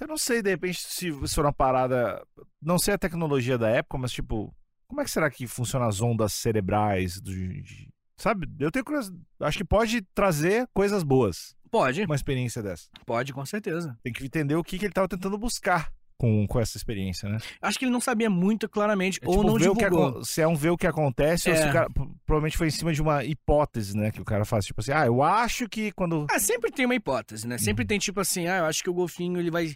Eu 0.00 0.06
não 0.06 0.16
sei, 0.18 0.42
de 0.42 0.50
repente, 0.50 0.80
se 0.80 1.10
se 1.26 1.34
for 1.34 1.44
uma 1.44 1.52
parada. 1.52 2.22
Não 2.60 2.78
sei 2.78 2.94
a 2.94 2.98
tecnologia 2.98 3.56
da 3.58 3.68
época, 3.68 3.98
mas 3.98 4.12
tipo, 4.12 4.54
como 4.86 5.00
é 5.00 5.04
que 5.04 5.10
será 5.10 5.30
que 5.30 5.46
funcionam 5.46 5.86
as 5.88 6.00
ondas 6.00 6.32
cerebrais? 6.32 7.20
Do, 7.20 7.30
de- 7.30 7.88
sabe? 8.16 8.48
Eu 8.58 8.70
tenho 8.70 8.84
curiosidade. 8.84 9.22
Acho 9.40 9.58
que 9.58 9.64
pode 9.64 10.02
trazer 10.14 10.68
coisas 10.74 11.02
boas, 11.02 11.54
Pode, 11.70 12.02
uma 12.04 12.14
experiência 12.14 12.62
dessa. 12.62 12.88
pode, 13.06 13.32
com 13.32 13.44
certeza. 13.46 13.96
Tem 14.02 14.12
que 14.12 14.24
entender 14.24 14.54
o 14.56 14.62
que, 14.64 14.78
que 14.78 14.84
ele 14.84 14.92
tava 14.92 15.08
tentando 15.08 15.38
buscar 15.38 15.90
com, 16.22 16.46
com 16.46 16.60
essa 16.60 16.76
experiência, 16.76 17.28
né? 17.28 17.38
Acho 17.60 17.76
que 17.80 17.84
ele 17.84 17.90
não 17.90 18.00
sabia 18.00 18.30
muito 18.30 18.68
claramente, 18.68 19.18
É, 19.20 19.26
ou 19.26 19.32
tipo, 19.38 19.46
não 19.48 19.54
que 19.56 19.62
divulgou. 19.62 20.08
acon- 20.10 20.24
se 20.24 20.40
é 20.40 20.46
um 20.46 20.54
ver 20.54 20.70
o 20.70 20.76
que 20.76 20.86
acontece 20.86 21.50
ou 21.50 21.56
se 21.56 21.62
É. 21.62 21.68
o 21.68 21.72
cara. 21.72 21.88
Provavelmente 22.24 22.56
foi 22.56 22.68
em 22.68 22.70
cima 22.70 22.92
de 22.92 23.02
uma 23.02 23.24
hipótese, 23.24 23.96
né? 23.96 24.12
Que 24.12 24.20
o 24.20 24.24
cara 24.24 24.44
faz. 24.44 24.64
Tipo 24.64 24.80
assim, 24.80 24.92
ah, 24.92 25.04
eu 25.04 25.20
acho 25.20 25.68
que 25.68 25.90
quando. 25.90 26.28
Ah, 26.30 26.38
sempre 26.38 26.70
tem 26.70 26.84
uma 26.84 26.94
hipótese, 26.94 27.44
né? 27.48 27.56
Uhum. 27.56 27.58
Sempre 27.58 27.84
tem 27.84 27.98
tipo 27.98 28.20
assim, 28.20 28.46
ah, 28.46 28.58
eu 28.58 28.64
acho 28.66 28.84
que 28.84 28.88
o 28.90 28.94
golfinho 28.94 29.40
ele 29.40 29.50
vai. 29.50 29.74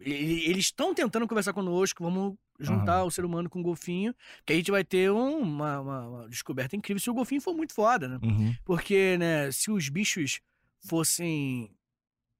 ele- 0.00 0.44
Eles 0.50 0.64
estão 0.64 0.92
tentando 0.92 1.28
conversar 1.28 1.52
conosco, 1.52 2.02
vamos 2.02 2.34
juntar 2.58 3.04
o 3.04 3.10
ser 3.10 3.24
humano 3.24 3.48
com 3.48 3.60
o 3.60 3.62
golfinho, 3.62 4.12
que 4.44 4.52
a 4.52 4.56
gente 4.56 4.70
vai 4.72 4.82
ter 4.82 5.10
um- 5.12 5.38
uma, 5.38 5.80
uma- 5.80 6.08
uma 6.08 6.28
descoberta 6.28 6.74
incrível 6.74 7.00
se 7.00 7.08
o 7.10 7.14
golfinho 7.14 7.40
for 7.40 7.54
muito 7.54 7.72
foda, 7.72 8.08
né? 8.08 8.18
Uhum. 8.22 8.54
Porque, 8.64 9.16
né, 9.18 9.50
se 9.52 9.70
os 9.70 9.88
bichos 9.88 10.40
fossem. 10.84 11.70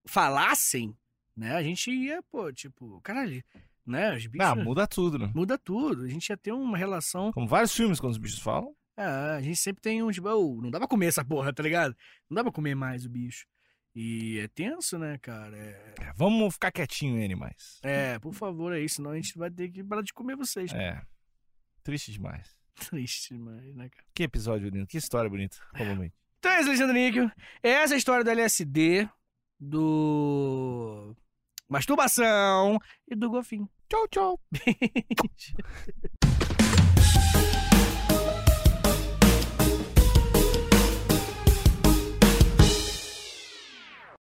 falassem, 0.07 0.97
né, 1.41 1.55
a 1.57 1.63
gente 1.63 1.91
ia, 1.91 2.23
pô, 2.31 2.53
tipo, 2.53 3.01
caralho, 3.01 3.43
né? 3.87 4.15
Os 4.15 4.27
bichos. 4.27 4.47
Ah, 4.47 4.55
muda 4.55 4.87
tudo, 4.87 5.19
né? 5.19 5.33
Muda 5.35 5.57
tudo. 5.59 6.05
A 6.05 6.09
gente 6.09 6.29
ia 6.29 6.37
ter 6.37 6.53
uma 6.53 6.77
relação. 6.77 7.33
Como 7.33 7.49
vários 7.49 7.75
filmes, 7.75 7.99
quando 7.99 8.13
os 8.13 8.19
bichos 8.19 8.39
falam. 8.39 8.75
É, 8.97 9.03
a 9.05 9.41
gente 9.41 9.57
sempre 9.57 9.81
tem 9.81 10.07
tipo, 10.11 10.29
"Oh, 10.29 10.61
não 10.61 10.71
dá 10.71 10.79
pra 10.79 10.87
comer 10.87 11.07
essa 11.07 11.25
porra, 11.25 11.53
tá 11.53 11.63
ligado? 11.63 11.97
Não 12.29 12.35
dá 12.35 12.43
pra 12.43 12.53
comer 12.53 12.75
mais 12.75 13.07
o 13.07 13.09
bicho. 13.09 13.47
E 13.95 14.39
é 14.39 14.49
tenso, 14.49 14.99
né, 14.99 15.17
cara? 15.19 15.57
É, 15.57 15.95
É, 16.01 16.13
vamos 16.15 16.53
ficar 16.55 16.71
quietinho, 16.71 17.25
animais. 17.25 17.81
é, 17.83 18.19
por 18.19 18.35
favor, 18.35 18.73
aí, 18.73 18.87
senão 18.89 19.11
a 19.13 19.17
gente 19.17 19.37
vai 19.39 19.51
ter 19.51 19.69
que 19.71 19.83
parar 19.83 20.03
de 20.03 20.13
comer 20.13 20.37
vocês. 20.37 20.71
É. 20.75 21.01
Triste 21.83 22.13
demais. 22.13 22.55
Triste 22.91 23.33
demais, 23.35 23.75
né, 23.75 23.89
cara? 23.89 24.05
Que 24.15 24.23
episódio 24.25 24.71
bonito, 24.71 24.89
que 24.89 24.99
história 24.99 25.31
bonita. 25.31 25.57
Provavelmente. 25.73 26.15
Então 26.39 26.53
é 26.53 26.61
isso, 26.61 26.69
Alexandre 26.69 26.99
Níquel. 26.99 27.31
Essa 27.63 27.95
é 27.95 27.97
a 27.97 27.99
história 27.99 28.23
do 28.25 28.31
LSD, 28.31 29.09
do. 29.59 31.17
Masturbação 31.71 32.79
e 33.09 33.15
do 33.15 33.31
golfinho. 33.31 33.71
Tchau, 33.89 34.09
tchau. 34.09 34.41